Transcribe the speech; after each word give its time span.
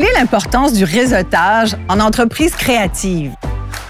Quelle 0.00 0.08
est 0.08 0.18
l'importance 0.18 0.72
du 0.72 0.84
réseautage 0.84 1.76
en 1.90 2.00
entreprise 2.00 2.52
créative? 2.52 3.34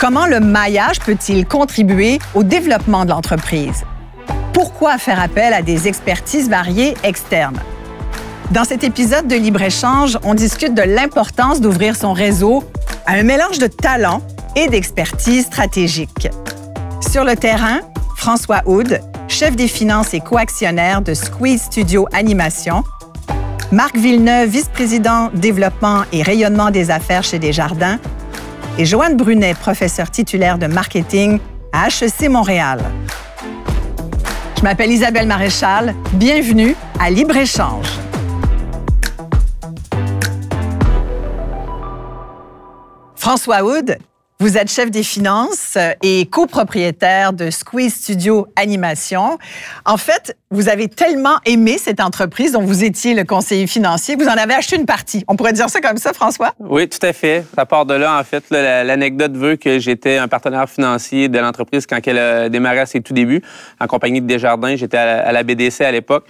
Comment 0.01 0.27
le 0.27 0.41
maillage 0.41 0.99
peut-il 0.99 1.47
contribuer 1.47 2.19
au 2.35 2.43
développement 2.43 3.05
de 3.05 3.11
l'entreprise? 3.11 3.85
Pourquoi 4.53 4.99
faire 4.99 5.23
appel 5.23 5.55
à 5.55 5.63
des 5.63 5.87
expertises 5.87 6.51
variées 6.51 6.97
externes? 7.05 7.61
Dans 8.51 8.65
cet 8.65 8.83
épisode 8.83 9.29
de 9.29 9.37
Libre-Échange, 9.37 10.19
on 10.25 10.35
discute 10.35 10.75
de 10.75 10.83
l'importance 10.83 11.61
d'ouvrir 11.61 11.95
son 11.95 12.13
réseau 12.13 12.65
à 13.07 13.13
un 13.13 13.23
mélange 13.23 13.61
de 13.61 13.69
talent 13.69 14.21
et 14.57 14.67
d'expertise 14.67 15.47
stratégique. 15.47 16.27
Sur 17.09 17.23
le 17.23 17.37
terrain, 17.37 17.83
François 18.17 18.63
Houd, 18.67 19.01
chef 19.29 19.55
des 19.55 19.69
finances 19.69 20.13
et 20.13 20.19
coactionnaire 20.19 21.03
de 21.03 21.15
Squeeze 21.15 21.63
Studio 21.63 22.09
Animation, 22.13 22.83
Marc 23.73 23.97
Villeneuve, 23.97 24.49
vice-président 24.49 25.31
développement 25.33 26.03
et 26.13 26.25
rayonnement 26.25 26.73
des 26.73 26.91
affaires 26.91 27.23
chez 27.23 27.39
Desjardins, 27.39 28.01
et 28.79 28.85
Joanne 28.85 29.17
Brunet, 29.17 29.55
professeur 29.55 30.11
titulaire 30.11 30.59
de 30.59 30.67
marketing 30.67 31.39
à 31.73 31.87
HEC 31.87 32.29
Montréal. 32.29 32.81
Je 34.57 34.63
m'appelle 34.63 34.91
Isabelle 34.91 35.29
Maréchal. 35.29 35.95
Bienvenue 36.15 36.75
à 36.99 37.11
Libre-Échange. 37.11 37.87
François 43.15 43.63
Houd, 43.63 43.99
vous 44.41 44.57
êtes 44.57 44.71
chef 44.71 44.91
des 44.91 45.03
finances 45.03 45.77
et 46.03 46.25
copropriétaire 46.25 47.35
de 47.35 47.51
Squeeze 47.51 47.93
Studio 47.93 48.47
Animation. 48.57 49.39
En 49.85 49.99
fait, 49.99 50.35
vous 50.51 50.71
avez 50.71 50.89
tellement 50.89 51.37
aimé 51.45 51.77
cette 51.77 52.01
entreprise 52.01 52.53
dont 52.53 52.63
vous 52.63 52.83
étiez 52.83 53.13
le 53.13 53.25
conseiller 53.25 53.67
financier, 53.67 54.17
vous 54.17 54.29
en 54.29 54.37
avez 54.37 54.55
acheté 54.55 54.77
une 54.77 54.87
partie. 54.87 55.25
On 55.29 55.37
pourrait 55.37 55.53
dire 55.53 55.69
ça 55.69 55.83
comme 55.83 55.99
ça, 55.99 56.15
François? 56.15 56.55
Oui, 56.59 56.89
tout 56.89 57.05
à 57.07 57.13
fait. 57.13 57.45
À 57.55 57.67
part 57.67 57.85
de 57.85 57.93
là, 57.93 58.19
en 58.19 58.25
fait, 58.25 58.45
l'anecdote 58.49 59.37
veut 59.37 59.57
que 59.57 59.79
j'étais 59.79 60.17
un 60.17 60.27
partenaire 60.27 60.71
financier 60.71 61.29
de 61.29 61.39
l'entreprise 61.39 61.87
quand 61.87 61.99
elle 62.07 62.19
a 62.19 62.49
démarré 62.49 62.81
à 62.81 62.87
ses 62.87 63.03
tout 63.03 63.13
débuts, 63.13 63.43
en 63.79 63.87
compagnie 63.87 64.23
de 64.23 64.27
Desjardins. 64.27 64.75
J'étais 64.75 64.97
à 64.97 65.31
la 65.33 65.43
BDC 65.43 65.83
à 65.83 65.93
l'époque. 65.93 66.25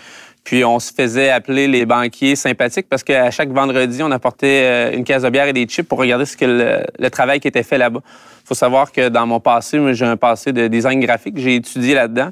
Puis 0.45 0.65
on 0.65 0.79
se 0.79 0.93
faisait 0.93 1.31
appeler 1.31 1.69
les 1.69 1.87
banquiers 1.87 2.35
sympathiques 2.35 2.87
parce 2.89 3.05
qu'à 3.05 3.31
chaque 3.31 3.51
vendredi, 3.51 4.03
on 4.03 4.11
apportait 4.11 4.63
euh, 4.65 4.97
une 4.97 5.05
caisse 5.05 5.23
de 5.23 5.29
bière 5.29 5.47
et 5.47 5.53
des 5.53 5.67
chips 5.67 5.87
pour 5.87 5.99
regarder 5.99 6.25
ce 6.25 6.37
que 6.37 6.87
le, 6.99 7.11
travail 7.11 7.41
qui 7.41 7.49
était 7.49 7.63
fait 7.63 7.79
là-bas. 7.79 8.01
Il 8.05 8.47
faut 8.47 8.55
savoir 8.55 8.91
que 8.91 9.09
dans 9.09 9.27
mon 9.27 9.41
passé, 9.41 9.79
j'ai 9.95 10.07
un 10.07 10.17
passé 10.17 10.53
de 10.53 10.67
design 10.67 11.01
graphique, 11.01 11.39
j'ai 11.39 11.57
étudié 11.57 11.95
là-dedans, 11.95 12.31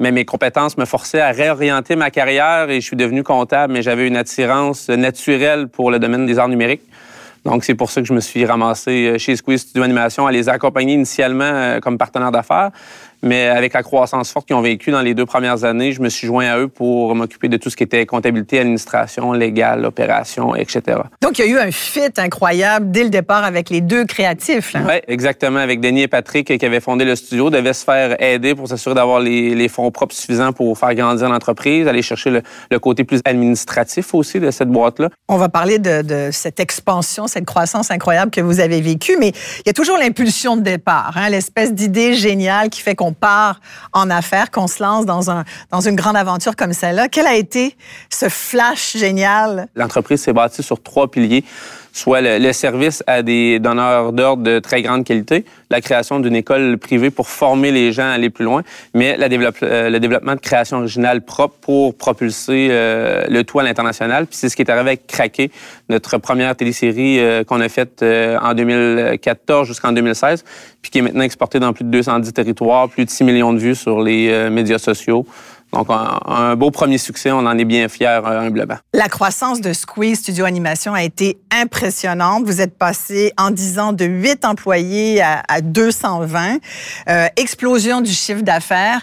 mais 0.00 0.10
mes 0.10 0.24
compétences 0.24 0.76
me 0.76 0.84
forçaient 0.84 1.20
à 1.20 1.30
réorienter 1.30 1.96
ma 1.96 2.10
carrière 2.10 2.68
et 2.68 2.80
je 2.80 2.86
suis 2.86 2.96
devenu 2.96 3.22
comptable, 3.22 3.72
mais 3.72 3.82
j'avais 3.82 4.06
une 4.06 4.16
attirance 4.16 4.88
naturelle 4.88 5.68
pour 5.68 5.90
le 5.90 5.98
domaine 5.98 6.26
des 6.26 6.38
arts 6.38 6.48
numériques. 6.48 6.82
Donc, 7.44 7.62
c'est 7.64 7.74
pour 7.74 7.90
ça 7.90 8.00
que 8.00 8.06
je 8.06 8.14
me 8.14 8.20
suis 8.20 8.46
ramassé 8.46 9.06
euh, 9.06 9.18
chez 9.18 9.36
Squeeze 9.36 9.60
Studio 9.60 9.82
Animation 9.82 10.26
à 10.26 10.32
les 10.32 10.48
accompagner 10.48 10.94
initialement 10.94 11.44
euh, 11.44 11.78
comme 11.78 11.98
partenaire 11.98 12.32
d'affaires. 12.32 12.70
Mais 13.24 13.46
avec 13.46 13.72
la 13.72 13.82
croissance 13.82 14.30
forte 14.30 14.46
qu'ils 14.46 14.54
ont 14.54 14.60
vécue 14.60 14.90
dans 14.90 15.00
les 15.00 15.14
deux 15.14 15.24
premières 15.24 15.64
années, 15.64 15.92
je 15.92 16.02
me 16.02 16.10
suis 16.10 16.26
joint 16.26 16.46
à 16.46 16.58
eux 16.58 16.68
pour 16.68 17.14
m'occuper 17.14 17.48
de 17.48 17.56
tout 17.56 17.70
ce 17.70 17.76
qui 17.76 17.82
était 17.82 18.04
comptabilité, 18.04 18.60
administration, 18.60 19.32
légal, 19.32 19.86
opération, 19.86 20.54
etc. 20.54 20.98
Donc, 21.22 21.38
il 21.38 21.46
y 21.46 21.48
a 21.48 21.50
eu 21.50 21.58
un 21.58 21.70
fit 21.70 22.12
incroyable 22.18 22.90
dès 22.90 23.02
le 23.02 23.08
départ 23.08 23.44
avec 23.44 23.70
les 23.70 23.80
deux 23.80 24.04
créatifs. 24.04 24.74
Oui, 24.74 24.96
exactement. 25.08 25.58
Avec 25.58 25.80
Denis 25.80 26.02
et 26.02 26.08
Patrick 26.08 26.58
qui 26.58 26.66
avaient 26.66 26.80
fondé 26.80 27.06
le 27.06 27.16
studio, 27.16 27.48
devaient 27.48 27.72
se 27.72 27.84
faire 27.84 28.20
aider 28.20 28.54
pour 28.54 28.68
s'assurer 28.68 28.94
d'avoir 28.94 29.20
les, 29.20 29.68
fonds 29.68 29.90
propres 29.90 30.14
suffisants 30.14 30.52
pour 30.52 30.76
faire 30.78 30.94
grandir 30.94 31.30
l'entreprise, 31.30 31.88
aller 31.88 32.02
chercher 32.02 32.30
le, 32.30 32.78
côté 32.78 33.04
plus 33.04 33.20
administratif 33.24 34.12
aussi 34.12 34.40
de 34.40 34.50
cette 34.50 34.68
boîte-là. 34.68 35.08
On 35.28 35.38
va 35.38 35.48
parler 35.48 35.78
de, 35.78 36.02
de, 36.02 36.28
cette 36.30 36.60
expansion, 36.60 37.26
cette 37.26 37.46
croissance 37.46 37.90
incroyable 37.90 38.30
que 38.30 38.42
vous 38.42 38.60
avez 38.60 38.82
vécue, 38.82 39.16
mais 39.18 39.28
il 39.28 39.66
y 39.66 39.70
a 39.70 39.72
toujours 39.72 39.96
l'impulsion 39.96 40.56
de 40.58 40.60
départ, 40.60 41.14
hein, 41.16 41.30
l'espèce 41.30 41.72
d'idée 41.72 42.12
géniale 42.12 42.68
qui 42.68 42.82
fait 42.82 42.94
qu'on 42.94 43.13
part 43.14 43.60
en 43.92 44.10
affaires, 44.10 44.50
qu'on 44.50 44.66
se 44.66 44.82
lance 44.82 45.06
dans, 45.06 45.30
un, 45.30 45.44
dans 45.70 45.80
une 45.80 45.96
grande 45.96 46.16
aventure 46.16 46.56
comme 46.56 46.72
celle-là. 46.72 47.08
Quel 47.08 47.26
a 47.26 47.34
été 47.34 47.76
ce 48.10 48.28
flash 48.28 48.96
génial? 48.96 49.68
L'entreprise 49.74 50.22
s'est 50.22 50.32
bâtie 50.32 50.62
sur 50.62 50.82
trois 50.82 51.10
piliers 51.10 51.44
soit 51.94 52.20
le, 52.20 52.52
service 52.52 53.04
à 53.06 53.22
des 53.22 53.60
donneurs 53.60 54.12
d'ordre 54.12 54.42
de 54.42 54.58
très 54.58 54.82
grande 54.82 55.04
qualité, 55.04 55.44
la 55.70 55.80
création 55.80 56.18
d'une 56.18 56.34
école 56.34 56.76
privée 56.76 57.10
pour 57.10 57.28
former 57.28 57.70
les 57.70 57.92
gens 57.92 58.02
à 58.02 58.10
aller 58.14 58.30
plus 58.30 58.44
loin, 58.44 58.62
mais 58.94 59.16
la 59.16 59.28
euh, 59.62 59.90
le 59.90 60.00
développement 60.00 60.34
de 60.34 60.40
création 60.40 60.78
originale 60.78 61.22
propre 61.22 61.54
pour 61.60 61.96
propulser 61.96 62.68
euh, 62.70 63.24
le 63.28 63.44
tout 63.44 63.60
à 63.60 63.62
l'international. 63.62 64.26
C'est 64.30 64.48
ce 64.48 64.56
qui 64.56 64.62
est 64.62 64.70
arrivé 64.70 64.90
avec 64.90 65.06
Craqué, 65.06 65.52
notre 65.88 66.18
première 66.18 66.56
télésérie 66.56 67.20
euh, 67.20 67.44
qu'on 67.44 67.60
a 67.60 67.68
faite 67.68 68.02
en 68.02 68.54
2014 68.54 69.68
jusqu'en 69.68 69.92
2016, 69.92 70.44
puis 70.82 70.90
qui 70.90 70.98
est 70.98 71.02
maintenant 71.02 71.22
exportée 71.22 71.60
dans 71.60 71.72
plus 71.72 71.84
de 71.84 71.90
210 71.90 72.32
territoires, 72.32 72.88
plus 72.88 73.04
de 73.04 73.10
6 73.10 73.22
millions 73.22 73.52
de 73.52 73.58
vues 73.58 73.76
sur 73.76 74.02
les 74.02 74.50
médias 74.50 74.78
sociaux. 74.78 75.24
Donc, 75.74 75.88
un, 75.90 76.54
beau 76.54 76.70
premier 76.70 76.98
succès, 76.98 77.32
on 77.32 77.38
en 77.38 77.58
est 77.58 77.64
bien 77.64 77.88
fiers 77.88 78.06
euh, 78.06 78.40
humblement. 78.40 78.76
La 78.92 79.08
croissance 79.08 79.60
de 79.60 79.72
Squeeze 79.72 80.20
Studio 80.20 80.44
Animation 80.44 80.94
a 80.94 81.02
été 81.02 81.38
impressionnante. 81.50 82.44
Vous 82.44 82.60
êtes 82.60 82.78
passé 82.78 83.32
en 83.36 83.50
10 83.50 83.78
ans 83.80 83.92
de 83.92 84.04
8 84.04 84.44
employés 84.44 85.20
à, 85.20 85.60
220. 85.60 86.58
Euh, 87.08 87.26
explosion 87.36 88.00
du 88.00 88.12
chiffre 88.12 88.42
d'affaires. 88.42 89.00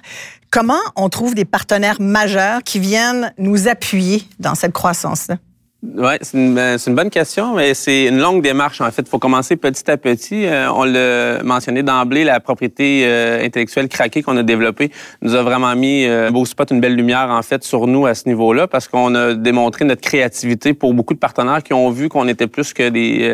Comment 0.50 0.80
on 0.96 1.10
trouve 1.10 1.36
des 1.36 1.46
partenaires 1.46 2.00
majeurs 2.00 2.64
qui 2.64 2.80
viennent 2.80 3.34
nous 3.38 3.68
appuyer 3.68 4.24
dans 4.40 4.56
cette 4.56 4.74
croissance-là? 4.74 5.38
Oui, 5.84 6.14
ben, 6.34 6.78
c'est 6.78 6.92
une, 6.92 6.96
bonne 6.96 7.10
question, 7.10 7.56
mais 7.56 7.74
c'est 7.74 8.06
une 8.06 8.20
longue 8.20 8.44
démarche. 8.44 8.82
En 8.82 8.92
fait, 8.92 9.02
il 9.02 9.10
faut 9.10 9.18
commencer 9.18 9.56
petit 9.56 9.90
à 9.90 9.98
petit. 9.98 10.46
Euh, 10.46 10.72
on 10.72 10.84
l'a 10.84 11.42
mentionné 11.42 11.82
d'emblée, 11.82 12.24
la 12.24 12.40
propriété 12.40 13.02
euh, 13.04 13.44
intellectuelle 13.44 13.90
craquée 13.90 14.22
qu'on 14.22 14.38
a 14.38 14.44
développée 14.44 14.92
nous 15.24 15.34
a 15.34 15.42
vraiment 15.42 15.76
mis 15.76 16.06
euh, 16.06 16.28
un 16.28 16.32
beau 16.32 16.46
spot, 16.46 16.70
une 16.70 16.82
belle 16.82 16.96
lumière, 16.96 17.32
en 17.32 17.42
fait, 17.42 17.64
sur 17.64 17.88
nous 17.88 18.06
à 18.06 18.14
ce 18.14 18.30
niveau-là, 18.30 18.68
parce 18.68 18.88
qu'on 18.88 19.16
a 19.16 19.34
démontré 19.34 19.84
notre 19.84 20.02
créativité 20.02 20.76
pour 20.76 20.94
beaucoup 20.94 21.16
de 21.16 21.20
partenaires 21.20 21.64
qui 21.64 21.74
ont 21.74 21.90
vu 21.90 22.10
qu'on 22.10 22.28
était 22.28 22.48
plus 22.48 22.74
que 22.74 22.90
des, 22.90 23.34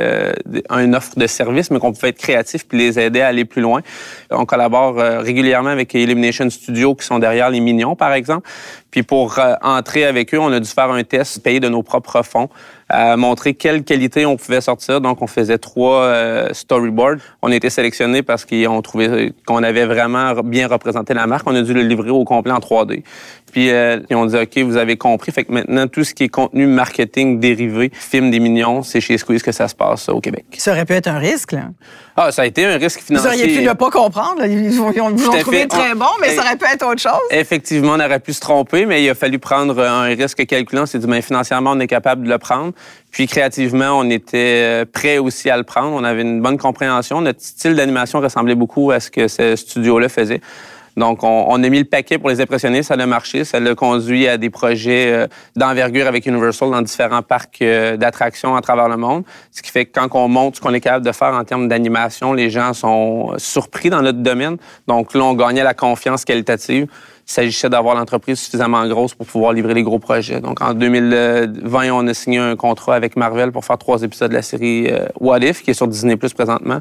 une 0.69 0.95
offre 0.95 1.19
de 1.19 1.27
service, 1.27 1.69
mais 1.69 1.79
qu'on 1.79 1.91
pouvait 1.91 2.09
être 2.09 2.17
créatif 2.17 2.65
puis 2.65 2.77
les 2.77 2.97
aider 2.97 3.19
à 3.19 3.27
aller 3.27 3.43
plus 3.43 3.61
loin. 3.61 3.81
On 4.31 4.45
collabore 4.45 4.95
régulièrement 4.95 5.69
avec 5.69 5.93
Elimination 5.93 6.49
Studio, 6.49 6.95
qui 6.95 7.05
sont 7.05 7.19
derrière 7.19 7.49
les 7.49 7.59
Mignons, 7.59 7.97
par 7.97 8.13
exemple. 8.13 8.47
Puis 8.89 9.03
pour 9.03 9.37
entrer 9.61 10.05
avec 10.05 10.33
eux, 10.33 10.39
on 10.39 10.51
a 10.53 10.61
dû 10.61 10.69
faire 10.69 10.89
un 10.91 11.03
test 11.03 11.43
payé 11.43 11.59
de 11.59 11.67
nos 11.67 11.83
propres 11.83 12.23
fonds 12.23 12.36
fond 12.37 12.49
à 12.89 13.17
montrer 13.17 13.53
quelle 13.53 13.83
qualité 13.83 14.25
on 14.25 14.37
pouvait 14.37 14.61
sortir. 14.61 15.01
Donc, 15.01 15.21
on 15.21 15.27
faisait 15.27 15.57
trois 15.57 16.03
euh, 16.03 16.49
storyboards. 16.53 17.17
On 17.41 17.51
a 17.51 17.55
été 17.55 17.69
sélectionnés 17.69 18.23
parce 18.23 18.45
qu'on 18.45 18.81
trouvait 18.81 19.33
qu'on 19.45 19.63
avait 19.63 19.85
vraiment 19.85 20.33
bien 20.43 20.67
représenté 20.67 21.13
la 21.13 21.27
marque. 21.27 21.47
On 21.47 21.55
a 21.55 21.61
dû 21.61 21.73
le 21.73 21.81
livrer 21.81 22.09
au 22.09 22.23
complet 22.23 22.53
en 22.53 22.59
3D. 22.59 23.03
Puis 23.51 23.71
euh, 23.71 23.99
ils 24.09 24.15
ont 24.15 24.25
dit 24.25 24.35
OK, 24.35 24.57
vous 24.59 24.77
avez 24.77 24.97
compris. 24.97 25.31
Fait 25.31 25.43
que 25.43 25.51
maintenant 25.51 25.87
tout 25.87 26.03
ce 26.03 26.13
qui 26.13 26.25
est 26.25 26.29
contenu 26.29 26.67
marketing 26.67 27.39
dérivé, 27.39 27.91
film 27.93 28.29
des 28.29 28.39
millions, 28.39 28.83
c'est 28.83 29.01
chez 29.01 29.17
Squeeze 29.17 29.41
que 29.41 29.51
ça 29.51 29.67
se 29.67 29.75
passe 29.75 30.09
au 30.09 30.19
Québec. 30.19 30.45
Ça 30.57 30.71
aurait 30.71 30.85
pu 30.85 30.93
être 30.93 31.07
un 31.07 31.17
risque 31.17 31.53
là. 31.53 31.69
Ah, 32.19 32.31
ça 32.31 32.41
a 32.41 32.45
été 32.45 32.65
un 32.65 32.77
risque 32.77 32.99
financier. 32.99 33.29
Vous 33.29 33.35
auriez 33.35 33.57
pu 33.59 33.63
ne 33.63 33.73
pas 33.73 33.91
comprendre. 33.91 34.43
Ils 34.43 34.71
vous 34.71 34.85
ont 34.85 35.39
trouvé 35.39 35.67
très 35.67 35.93
bon, 35.93 36.07
mais 36.19 36.29
ça 36.29 36.41
aurait 36.41 36.57
pu 36.57 36.65
être 36.65 36.85
autre 36.85 36.99
chose. 36.99 37.21
Effectivement, 37.29 37.93
on 37.93 37.99
aurait 37.99 38.19
pu 38.19 38.33
se 38.33 38.39
tromper, 38.39 38.87
mais 38.87 39.03
il 39.03 39.09
a 39.09 39.13
fallu 39.13 39.37
prendre 39.37 39.79
un 39.79 40.05
risque 40.05 40.43
calculant. 40.47 40.87
C'est 40.87 40.97
dit, 40.97 41.07
mais 41.07 41.21
financièrement, 41.21 41.71
on 41.73 41.79
est 41.79 41.87
capable 41.87 42.23
de 42.23 42.29
le 42.29 42.39
prendre. 42.39 42.73
Puis 43.11 43.27
créativement, 43.27 43.97
on 43.97 44.09
était 44.09 44.61
euh, 44.63 44.85
prêt 44.85 45.17
aussi 45.17 45.49
à 45.49 45.57
le 45.57 45.63
prendre. 45.63 45.95
On 45.95 46.03
avait 46.03 46.21
une 46.21 46.41
bonne 46.41 46.57
compréhension. 46.57 47.21
Notre 47.21 47.41
style 47.41 47.75
d'animation 47.75 48.19
ressemblait 48.19 48.55
beaucoup 48.55 48.91
à 48.91 48.99
ce 48.99 49.09
que 49.09 49.27
ce 49.27 49.55
studio-là 49.55 50.09
faisait. 50.09 50.41
Donc, 50.97 51.19
on, 51.21 51.63
a 51.63 51.69
mis 51.69 51.77
le 51.77 51.85
paquet 51.85 52.17
pour 52.17 52.29
les 52.29 52.41
impressionner. 52.41 52.81
Ça 52.81 52.95
a 52.95 53.05
marché. 53.05 53.43
Ça 53.43 53.59
l'a 53.59 53.75
conduit 53.75 54.27
à 54.27 54.37
des 54.37 54.49
projets 54.49 55.13
euh, 55.13 55.27
d'envergure 55.55 56.07
avec 56.07 56.25
Universal 56.25 56.71
dans 56.71 56.81
différents 56.81 57.21
parcs 57.21 57.61
euh, 57.61 57.97
d'attractions 57.97 58.55
à 58.55 58.61
travers 58.61 58.89
le 58.89 58.97
monde. 58.97 59.23
Ce 59.51 59.61
qui 59.61 59.69
fait 59.69 59.85
que 59.85 59.91
quand 59.99 60.07
on 60.15 60.27
montre 60.27 60.57
ce 60.57 60.61
qu'on 60.61 60.73
est 60.73 60.81
capable 60.81 61.05
de 61.05 61.11
faire 61.11 61.35
en 61.35 61.43
termes 61.43 61.67
d'animation, 61.67 62.33
les 62.33 62.49
gens 62.49 62.73
sont 62.73 63.33
surpris 63.37 63.91
dans 63.91 64.01
notre 64.01 64.17
domaine. 64.17 64.57
Donc, 64.87 65.13
là, 65.13 65.23
on 65.23 65.35
gagnait 65.35 65.63
la 65.63 65.75
confiance 65.75 66.25
qualitative 66.25 66.87
il 67.27 67.33
s'agissait 67.33 67.69
d'avoir 67.69 67.95
l'entreprise 67.95 68.39
suffisamment 68.39 68.87
grosse 68.87 69.13
pour 69.13 69.27
pouvoir 69.27 69.51
livrer 69.51 69.73
les 69.73 69.83
gros 69.83 69.99
projets. 69.99 70.39
Donc, 70.39 70.61
en 70.61 70.73
2020, 70.73 71.91
on 71.91 72.07
a 72.07 72.13
signé 72.13 72.37
un 72.37 72.55
contrat 72.55 72.95
avec 72.95 73.17
Marvel 73.17 73.51
pour 73.51 73.65
faire 73.65 73.77
trois 73.77 74.01
épisodes 74.01 74.29
de 74.29 74.35
la 74.35 74.41
série 74.41 74.87
euh, 74.89 75.07
What 75.19 75.39
If, 75.39 75.61
qui 75.61 75.71
est 75.71 75.73
sur 75.73 75.89
Disney 75.89 76.15
Plus 76.15 76.33
présentement. 76.33 76.79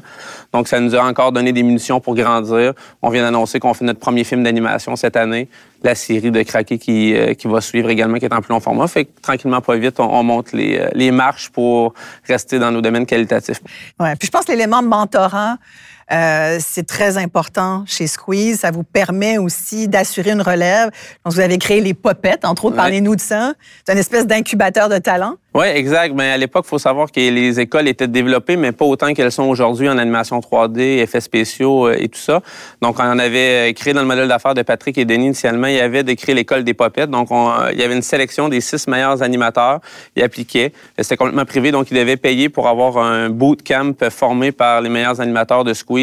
Donc, 0.53 0.69
ça 0.69 0.79
nous 0.79 0.95
a 0.95 1.03
encore 1.03 1.33
donné 1.33 1.51
des 1.51 1.63
munitions 1.63 1.99
pour 1.99 2.15
grandir. 2.15 2.71
On 3.01 3.09
vient 3.09 3.23
d'annoncer 3.23 3.59
qu'on 3.59 3.73
fait 3.73 3.83
notre 3.83 3.99
premier 3.99 4.23
film 4.23 4.41
d'animation 4.41 4.95
cette 4.95 5.17
année, 5.17 5.49
la 5.83 5.95
série 5.95 6.31
de 6.31 6.41
Craqué 6.43 6.77
qui, 6.77 7.13
euh, 7.13 7.33
qui 7.33 7.47
va 7.47 7.59
suivre 7.59 7.89
également, 7.89 8.17
qui 8.17 8.23
est 8.23 8.33
en 8.33 8.39
plus 8.39 8.53
long 8.53 8.61
format. 8.61 8.87
Fait 8.87 9.03
que 9.03 9.21
tranquillement, 9.21 9.59
pas 9.59 9.75
vite, 9.75 9.99
on, 9.99 10.23
monte 10.23 10.53
les, 10.53 10.79
euh, 10.79 10.87
les 10.93 11.11
marches 11.11 11.49
pour 11.49 11.93
rester 12.25 12.57
dans 12.57 12.71
nos 12.71 12.79
domaines 12.79 13.05
qualitatifs. 13.05 13.59
Ouais. 13.99 14.15
Puis 14.15 14.27
je 14.27 14.31
pense 14.31 14.47
l'élément 14.47 14.81
mentorant, 14.81 15.57
Euh, 16.11 16.57
c'est 16.59 16.87
très 16.87 17.17
important 17.17 17.83
chez 17.85 18.07
Squeeze. 18.07 18.59
Ça 18.59 18.71
vous 18.71 18.83
permet 18.83 19.37
aussi 19.37 19.87
d'assurer 19.87 20.31
une 20.31 20.41
relève. 20.41 20.89
Donc, 21.25 21.33
vous 21.33 21.39
avez 21.39 21.57
créé 21.57 21.81
les 21.81 21.93
popettes, 21.93 22.45
entre 22.45 22.65
autres. 22.65 22.75
Parlez-nous 22.75 23.15
de 23.15 23.21
ça. 23.21 23.53
C'est 23.85 23.93
une 23.93 23.99
espèce 23.99 24.25
d'incubateur 24.25 24.87
de 24.89 24.97
talent. 24.99 25.35
Oui, 25.53 25.65
exact. 25.65 26.13
Mais 26.15 26.31
à 26.31 26.37
l'époque, 26.37 26.65
il 26.67 26.69
faut 26.69 26.77
savoir 26.77 27.11
que 27.11 27.19
les 27.19 27.59
écoles 27.59 27.87
étaient 27.87 28.07
développées, 28.07 28.57
mais 28.57 28.71
pas 28.71 28.85
autant 28.85 29.13
qu'elles 29.13 29.31
sont 29.31 29.45
aujourd'hui 29.45 29.89
en 29.89 29.97
animation 29.97 30.39
3D, 30.39 30.99
effets 30.99 31.19
spéciaux 31.19 31.87
euh, 31.87 31.95
et 31.97 32.07
tout 32.07 32.19
ça. 32.19 32.41
Donc, 32.81 32.97
on 32.99 33.19
avait 33.19 33.71
euh, 33.71 33.73
créé 33.73 33.93
dans 33.93 34.01
le 34.01 34.07
modèle 34.07 34.27
d'affaires 34.27 34.53
de 34.53 34.61
Patrick 34.61 34.97
et 34.97 35.05
Denis 35.05 35.27
initialement, 35.27 35.67
il 35.67 35.75
y 35.75 35.79
avait 35.79 36.03
de 36.03 36.13
créer 36.13 36.35
l'école 36.35 36.63
des 36.63 36.73
popettes. 36.73 37.09
Donc, 37.09 37.29
il 37.31 37.79
y 37.79 37.83
avait 37.83 37.95
une 37.95 38.01
sélection 38.01 38.47
des 38.47 38.61
six 38.61 38.87
meilleurs 38.87 39.21
animateurs. 39.23 39.81
Ils 40.15 40.23
appliquaient. 40.23 40.71
C'était 40.97 41.17
complètement 41.17 41.43
privé, 41.43 41.71
donc 41.71 41.91
ils 41.91 41.97
devaient 41.97 42.17
payer 42.17 42.47
pour 42.47 42.69
avoir 42.69 42.97
un 42.97 43.29
bootcamp 43.29 43.93
formé 44.09 44.53
par 44.53 44.79
les 44.79 44.89
meilleurs 44.89 45.19
animateurs 45.19 45.65
de 45.65 45.73
Squeeze 45.73 45.96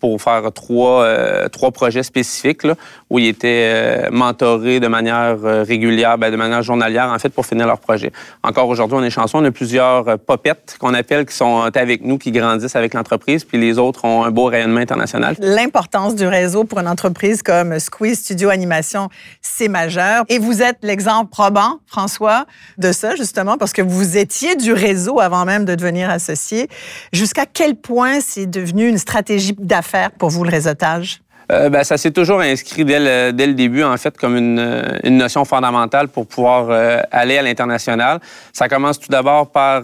pour 0.00 0.20
faire 0.20 0.52
trois, 0.52 1.06
trois 1.50 1.70
projets 1.70 2.02
spécifiques 2.02 2.62
où 3.10 3.18
ils 3.18 3.28
étaient 3.28 4.08
mentorés 4.10 4.80
de 4.80 4.88
manière 4.88 5.38
régulière, 5.40 6.18
ben, 6.18 6.30
de 6.30 6.36
manière 6.36 6.62
journalière, 6.62 7.10
en 7.10 7.18
fait, 7.18 7.30
pour 7.30 7.46
finir 7.46 7.66
leur 7.66 7.78
projet. 7.78 8.12
Encore 8.42 8.68
aujourd'hui, 8.68 8.96
on 8.98 9.02
est 9.02 9.10
chanceux. 9.10 9.38
On 9.38 9.44
a 9.44 9.50
plusieurs 9.50 10.08
euh, 10.08 10.16
popettes 10.16 10.76
qu'on 10.78 10.94
appelle 10.94 11.26
qui 11.26 11.34
sont 11.34 11.70
avec 11.74 12.04
nous, 12.04 12.18
qui 12.18 12.30
grandissent 12.32 12.76
avec 12.76 12.94
l'entreprise, 12.94 13.44
puis 13.44 13.58
les 13.58 13.78
autres 13.78 14.04
ont 14.04 14.24
un 14.24 14.30
beau 14.30 14.46
rayonnement 14.46 14.80
international. 14.80 15.36
L'importance 15.38 16.14
du 16.14 16.26
réseau 16.26 16.64
pour 16.64 16.78
une 16.78 16.88
entreprise 16.88 17.42
comme 17.42 17.78
Squeeze 17.78 18.20
Studio 18.20 18.48
Animation, 18.48 19.08
c'est 19.40 19.68
majeur. 19.68 20.24
Et 20.28 20.38
vous 20.38 20.62
êtes 20.62 20.78
l'exemple 20.82 21.30
probant, 21.30 21.78
François, 21.86 22.46
de 22.78 22.92
ça, 22.92 23.16
justement, 23.16 23.56
parce 23.56 23.72
que 23.72 23.82
vous 23.82 24.16
étiez 24.16 24.56
du 24.56 24.72
réseau 24.72 25.20
avant 25.20 25.44
même 25.44 25.64
de 25.64 25.74
devenir 25.74 26.10
associé. 26.10 26.68
Jusqu'à 27.12 27.46
quel 27.46 27.76
point 27.76 28.20
c'est 28.20 28.46
devenu 28.54 28.88
une 28.88 28.98
stratégie 28.98 29.54
d'affaires 29.58 30.10
pour 30.12 30.30
vous, 30.30 30.44
le 30.44 30.50
réseautage? 30.50 31.20
Euh, 31.54 31.68
ben, 31.68 31.84
ça 31.84 31.96
s'est 31.96 32.10
toujours 32.10 32.40
inscrit 32.40 32.84
dès 32.84 32.98
le, 33.30 33.52
début, 33.54 33.84
en 33.84 33.96
fait, 33.96 34.16
comme 34.16 34.36
une, 34.36 34.58
euh, 34.58 35.10
notion 35.10 35.44
fondamentale 35.44 36.08
pour 36.08 36.26
pouvoir 36.26 36.66
euh, 36.70 36.98
aller 37.12 37.38
à 37.38 37.42
l'international. 37.42 38.18
Ça 38.52 38.68
commence 38.68 38.98
tout 38.98 39.10
d'abord 39.10 39.50
par 39.50 39.82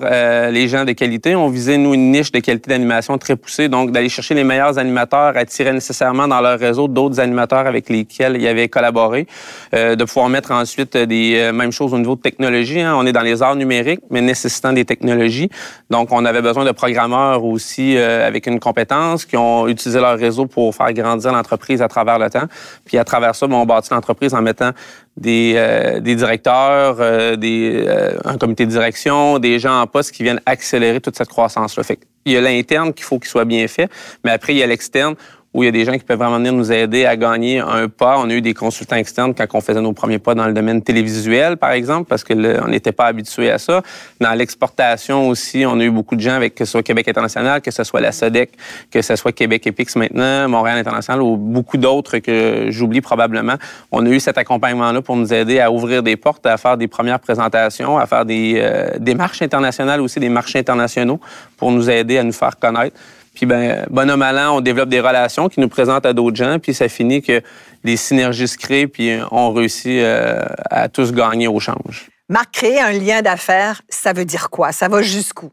les 0.50 0.69
gens 0.69 0.84
de 0.84 0.93
qualité. 0.93 1.37
On 1.37 1.49
visait, 1.49 1.76
nous, 1.76 1.94
une 1.94 2.11
niche 2.11 2.32
de 2.32 2.40
qualité 2.40 2.70
d'animation 2.70 3.17
très 3.19 3.37
poussée, 3.37 3.69
donc 3.69 3.93
d'aller 3.93 4.08
chercher 4.08 4.34
les 4.34 4.44
meilleurs 4.44 4.78
animateurs, 4.78 5.37
attirer 5.37 5.72
nécessairement 5.72 6.26
dans 6.26 6.40
leur 6.40 6.58
réseau 6.58 6.88
d'autres 6.88 7.20
animateurs 7.20 7.67
avec 7.67 7.88
lesquels 7.88 8.37
ils 8.37 8.46
avaient 8.46 8.69
collaboré, 8.69 9.26
de 9.73 10.05
pouvoir 10.05 10.28
mettre 10.28 10.52
ensuite 10.52 10.96
des 10.96 11.50
mêmes 11.52 11.73
choses 11.73 11.93
au 11.93 11.99
niveau 11.99 12.16
de 12.16 12.20
technologie. 12.20 12.81
Hein. 12.81 12.94
On 12.96 13.06
est 13.06 13.12
dans 13.12 13.23
les 13.23 13.43
arts 13.43 13.56
numériques, 13.56 14.02
mais 14.11 14.20
nécessitant 14.20 14.73
des 14.73 14.84
technologies. 14.84 15.50
Donc, 15.90 16.12
on 16.12 16.25
avait 16.25 16.43
besoin 16.43 16.64
de 16.64 16.73
programmeurs 16.73 17.44
aussi 17.44 17.96
avec 17.99 18.46
une 18.46 18.61
compétence 18.61 19.25
qui 19.25 19.37
ont 19.37 19.69
utilisé 19.69 20.00
leur 20.00 20.19
réseau 20.19 20.46
pour 20.46 20.75
faire 20.75 20.93
grandir 20.93 21.32
l'entreprise 21.32 21.59
à 21.80 21.88
travers 21.88 22.18
le 22.18 22.30
temps. 22.30 22.46
Puis 22.84 22.98
à 22.98 23.04
travers 23.04 23.34
ça, 23.34 23.46
ben, 23.46 23.56
on 23.56 23.66
bâtit 23.66 23.90
l'entreprise 23.92 24.34
en 24.34 24.42
mettant 24.42 24.70
des, 25.16 25.54
euh, 25.56 26.00
directeurs, 26.00 26.96
euh, 27.00 27.36
euh, 27.42 28.18
un 28.24 28.38
comité 28.38 28.66
de 28.66 28.70
direction, 28.70 29.38
des 29.38 29.58
gens 29.58 29.80
en 29.80 29.86
poste 29.86 30.12
qui 30.12 30.22
viennent 30.22 30.40
accélérer 30.46 31.00
toute 31.00 31.16
cette 31.16 31.28
croissance-là. 31.28 31.82
Il 32.24 32.32
y 32.32 32.36
a 32.36 32.40
l'interne 32.40 32.92
qu'il 32.92 33.04
faut 33.04 33.18
qu'il 33.18 33.30
soit 33.30 33.44
bien 33.44 33.66
fait, 33.68 33.90
mais 34.24 34.30
après, 34.30 34.54
il 34.54 34.58
y 34.58 34.62
a 34.62 34.66
l'externe 34.66 35.14
où 35.52 35.64
il 35.64 35.67
y 35.67 35.69
a 35.69 35.73
des 35.73 35.85
gens 35.85 35.93
qui 35.93 36.05
peuvent 36.05 36.19
vraiment 36.19 36.37
venir 36.37 36.52
nous 36.52 36.70
aider 36.70 37.06
à 37.06 37.17
gagner 37.17 37.58
un 37.58 37.88
pas. 37.88 38.19
On 38.19 38.31
a 38.31 38.32
eu 38.32 38.41
des 38.41 38.55
consultants 38.55 38.97
externes 38.97 39.35
quand 39.35 39.47
on 39.52 39.61
faisait 39.61 39.81
nos 39.81 39.93
premiers 39.93 40.20
pas 40.20 40.35
dans 40.35 40.47
le 40.47 40.52
domaine 40.52 40.81
télévisuel, 40.81 41.56
par 41.56 41.73
exemple, 41.73 42.06
parce 42.08 42.23
que 42.23 42.62
on 42.62 42.69
n'était 42.69 42.93
pas 42.93 43.06
habitué 43.06 43.50
à 43.50 43.58
ça. 43.58 43.82
Dans 44.20 44.32
l'exportation 44.32 45.29
aussi, 45.29 45.64
on 45.67 45.81
a 45.81 45.82
eu 45.82 45.91
beaucoup 45.91 46.14
de 46.14 46.20
gens 46.20 46.35
avec 46.35 46.55
que 46.55 46.64
ce 46.64 46.70
soit 46.70 46.82
Québec 46.85 47.08
International, 47.08 47.61
que 47.61 47.73
ce 47.73 47.82
soit 47.82 48.00
la 48.00 48.12
SODEC, 48.12 48.52
que 48.93 49.02
ce 49.02 49.17
soit 49.17 49.32
Québec 49.32 49.67
Epix 49.67 49.97
maintenant, 49.97 50.49
Montréal 50.49 50.79
International 50.79 51.23
ou 51.23 51.37
beaucoup 51.37 51.79
d'autres 51.79 52.19
que 52.19 52.67
j'oublie 52.69 53.00
probablement. 53.00 53.56
On 53.91 54.06
a 54.06 54.08
eu 54.08 54.20
cet 54.20 54.38
accompagnement-là 54.38 55.02
pour 55.02 55.17
nous 55.17 55.35
aider 55.35 55.58
à 55.58 55.73
ouvrir 55.73 56.05
des 56.05 56.17
portes, 56.17 56.47
à 56.47 56.56
faire 56.58 56.76
des 56.76 56.87
premières 56.87 57.19
présentations, 57.19 57.99
à 57.99 58.06
faire 58.06 58.25
des, 58.25 58.55
euh, 58.58 58.91
des 59.00 59.17
marches 59.17 59.43
internationales 59.43 60.00
aussi, 60.00 60.20
des 60.20 60.29
marchés 60.29 60.61
internationaux 60.61 61.19
pour 61.56 61.73
nous 61.73 61.91
aider 61.91 62.19
à 62.19 62.23
nous 62.23 62.32
faire 62.32 62.56
connaître. 62.56 62.97
Puis, 63.34 63.46
ben, 63.46 63.86
bonhomme 63.90 64.22
à 64.22 64.52
on 64.52 64.60
développe 64.60 64.88
des 64.88 65.00
relations 65.00 65.48
qui 65.48 65.60
nous 65.60 65.68
présentent 65.68 66.06
à 66.06 66.12
d'autres 66.12 66.36
gens, 66.36 66.58
puis 66.58 66.74
ça 66.74 66.88
finit 66.88 67.22
que 67.22 67.40
les 67.84 67.96
synergies 67.96 68.48
se 68.48 68.58
créent, 68.58 68.86
puis 68.86 69.18
on 69.30 69.52
réussit 69.52 69.86
euh, 70.00 70.42
à 70.70 70.88
tous 70.88 71.12
gagner 71.12 71.48
au 71.48 71.60
change. 71.60 72.10
Marc, 72.28 72.52
créer 72.52 72.80
un 72.80 72.92
lien 72.92 73.22
d'affaires, 73.22 73.82
ça 73.88 74.12
veut 74.12 74.24
dire 74.24 74.50
quoi? 74.50 74.72
Ça 74.72 74.88
va 74.88 75.02
jusqu'où? 75.02 75.50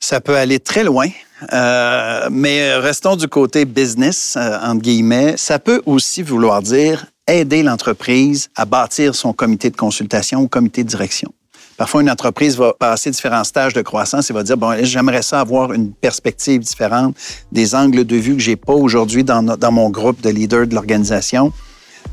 Ça 0.00 0.20
peut 0.20 0.36
aller 0.36 0.60
très 0.60 0.84
loin, 0.84 1.08
euh, 1.52 2.28
mais 2.30 2.74
restons 2.74 3.16
du 3.16 3.28
côté 3.28 3.64
business, 3.64 4.36
euh, 4.36 4.58
entre 4.62 4.82
guillemets. 4.82 5.36
Ça 5.36 5.58
peut 5.58 5.80
aussi 5.86 6.22
vouloir 6.22 6.60
dire 6.60 7.06
aider 7.26 7.62
l'entreprise 7.62 8.50
à 8.56 8.66
bâtir 8.66 9.14
son 9.14 9.32
comité 9.32 9.70
de 9.70 9.76
consultation 9.76 10.40
ou 10.40 10.48
comité 10.48 10.84
de 10.84 10.88
direction. 10.88 11.32
Parfois, 11.76 12.02
une 12.02 12.10
entreprise 12.10 12.56
va 12.56 12.72
passer 12.72 13.10
différents 13.10 13.42
stages 13.42 13.72
de 13.72 13.82
croissance 13.82 14.30
et 14.30 14.32
va 14.32 14.44
dire, 14.44 14.56
bon, 14.56 14.76
j'aimerais 14.82 15.22
ça 15.22 15.40
avoir 15.40 15.72
une 15.72 15.92
perspective 15.92 16.60
différente, 16.60 17.16
des 17.50 17.74
angles 17.74 18.04
de 18.04 18.16
vue 18.16 18.34
que 18.36 18.42
j'ai 18.42 18.56
pas 18.56 18.74
aujourd'hui 18.74 19.24
dans, 19.24 19.72
mon 19.72 19.90
groupe 19.90 20.20
de 20.20 20.30
leaders 20.30 20.68
de 20.68 20.74
l'organisation. 20.74 21.52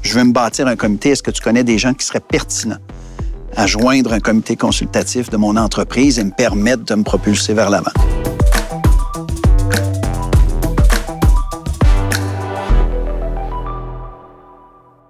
Je 0.01 0.17
veux 0.17 0.23
me 0.23 0.33
bâtir 0.33 0.67
un 0.67 0.75
comité. 0.75 1.09
Est-ce 1.09 1.21
que 1.21 1.31
tu 1.31 1.41
connais 1.41 1.63
des 1.63 1.77
gens 1.77 1.93
qui 1.93 2.05
seraient 2.05 2.19
pertinents 2.19 2.79
à 3.55 3.67
joindre 3.67 4.13
un 4.13 4.19
comité 4.19 4.55
consultatif 4.55 5.29
de 5.29 5.37
mon 5.37 5.55
entreprise 5.57 6.17
et 6.17 6.23
me 6.23 6.31
permettre 6.31 6.85
de 6.85 6.95
me 6.95 7.03
propulser 7.03 7.53
vers 7.53 7.69
l'avant? 7.69 7.91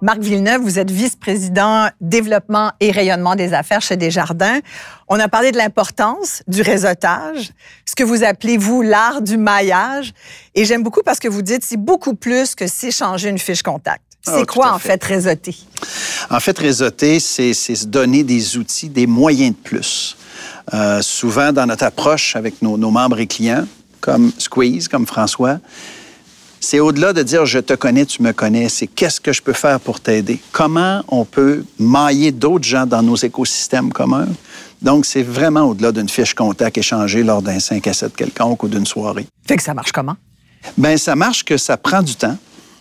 Marc 0.02 0.18
Villeneuve, 0.18 0.62
vous 0.62 0.80
êtes 0.80 0.90
vice-président 0.90 1.88
développement 2.00 2.72
et 2.80 2.90
rayonnement 2.90 3.36
des 3.36 3.54
affaires 3.54 3.80
chez 3.80 3.96
Desjardins. 3.96 4.58
On 5.06 5.20
a 5.20 5.28
parlé 5.28 5.52
de 5.52 5.56
l'importance 5.56 6.42
du 6.48 6.60
réseautage, 6.60 7.52
ce 7.86 7.94
que 7.94 8.02
vous 8.02 8.24
appelez, 8.24 8.56
vous, 8.56 8.82
l'art 8.82 9.22
du 9.22 9.36
maillage. 9.36 10.12
Et 10.56 10.64
j'aime 10.64 10.82
beaucoup 10.82 11.02
parce 11.04 11.20
que 11.20 11.28
vous 11.28 11.42
dites, 11.42 11.62
c'est 11.64 11.76
beaucoup 11.76 12.14
plus 12.16 12.56
que 12.56 12.66
s'échanger 12.66 13.28
une 13.28 13.38
fiche 13.38 13.62
contact. 13.62 14.02
C'est 14.22 14.40
ah, 14.40 14.44
quoi, 14.44 14.72
en 14.72 14.80
fait. 14.80 15.02
réseauter? 15.04 15.54
En 16.30 16.40
fait, 16.40 16.58
réseauter, 16.58 17.20
c'est 17.20 17.54
se 17.54 17.86
donner 17.86 18.24
des 18.24 18.56
outils, 18.56 18.88
des 18.88 19.06
moyens 19.06 19.54
de 19.54 19.60
plus. 19.62 20.16
Euh, 20.74 21.00
souvent, 21.00 21.52
dans 21.52 21.66
notre 21.66 21.84
approche 21.84 22.34
avec 22.34 22.60
nos, 22.60 22.76
nos 22.76 22.90
membres 22.90 23.20
et 23.20 23.28
clients, 23.28 23.66
comme 24.00 24.32
Squeeze, 24.36 24.88
comme 24.88 25.06
François, 25.06 25.60
c'est 26.62 26.80
au-delà 26.80 27.12
de 27.12 27.22
dire 27.22 27.44
je 27.44 27.58
te 27.58 27.74
connais, 27.74 28.06
tu 28.06 28.22
me 28.22 28.32
connais, 28.32 28.68
c'est 28.68 28.86
qu'est-ce 28.86 29.20
que 29.20 29.32
je 29.32 29.42
peux 29.42 29.52
faire 29.52 29.80
pour 29.80 30.00
t'aider? 30.00 30.40
Comment 30.52 31.02
on 31.08 31.24
peut 31.24 31.64
mailler 31.78 32.30
d'autres 32.30 32.64
gens 32.64 32.86
dans 32.86 33.02
nos 33.02 33.16
écosystèmes 33.16 33.92
communs? 33.92 34.28
Donc, 34.80 35.04
c'est 35.04 35.22
vraiment 35.22 35.62
au-delà 35.62 35.92
d'une 35.92 36.08
fiche 36.08 36.34
contact 36.34 36.78
échangée 36.78 37.24
lors 37.24 37.42
d'un 37.42 37.58
5 37.58 37.86
à 37.86 37.92
7 37.92 38.14
quelconque 38.14 38.62
ou 38.62 38.68
d'une 38.68 38.86
soirée. 38.86 39.26
Fait 39.46 39.56
que 39.56 39.62
ça 39.62 39.74
marche 39.74 39.92
comment? 39.92 40.16
Bien, 40.78 40.96
ça 40.96 41.16
marche 41.16 41.44
que 41.44 41.56
ça 41.56 41.76
prend 41.76 42.02
du 42.02 42.14
temps. 42.14 42.36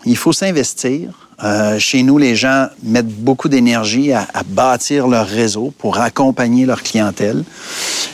Il 0.06 0.18
faut 0.18 0.34
s'investir. 0.34 1.30
Euh, 1.44 1.80
chez 1.80 2.04
nous, 2.04 2.20
les 2.20 2.36
gens 2.36 2.68
mettent 2.84 3.08
beaucoup 3.08 3.50
d'énergie 3.50 4.14
à, 4.14 4.28
bâtir 4.46 5.08
leur 5.08 5.28
réseau 5.28 5.74
pour 5.80 6.00
accompagner 6.00 6.68
leur 6.68 6.84
clientèle. 6.84 7.44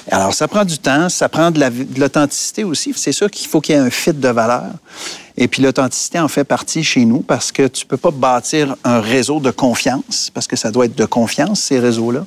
Alors, 0.10 0.34
ça 0.34 0.48
prend 0.48 0.64
du 0.64 0.78
temps, 0.78 1.10
ça 1.10 1.28
prend 1.28 1.52
de 1.52 1.60
l'authenticité 2.00 2.64
aussi. 2.64 2.94
C'est 2.96 3.12
sûr 3.12 3.30
qu'il 3.30 3.48
faut 3.48 3.60
qu'il 3.60 3.76
y 3.76 3.78
ait 3.78 3.82
un 3.82 3.90
fit 3.90 4.14
de 4.14 4.30
valeur. 4.30 4.72
Et 5.38 5.48
puis 5.48 5.62
l'authenticité 5.62 6.20
en 6.20 6.28
fait 6.28 6.44
partie 6.44 6.84
chez 6.84 7.06
nous 7.06 7.20
parce 7.20 7.52
que 7.52 7.68
tu 7.68 7.86
peux 7.86 7.98
pas 7.98 8.12
bâtir 8.12 8.76
un 8.84 9.00
réseau 9.00 9.40
de 9.40 9.52
confiance, 9.52 10.32
parce 10.34 10.48
que 10.48 10.56
ça 10.56 10.72
doit 10.72 10.86
être 10.86 10.98
de 10.98 11.06
confiance, 11.06 11.62
ces 11.62 11.80
réseaux-là. 11.80 12.26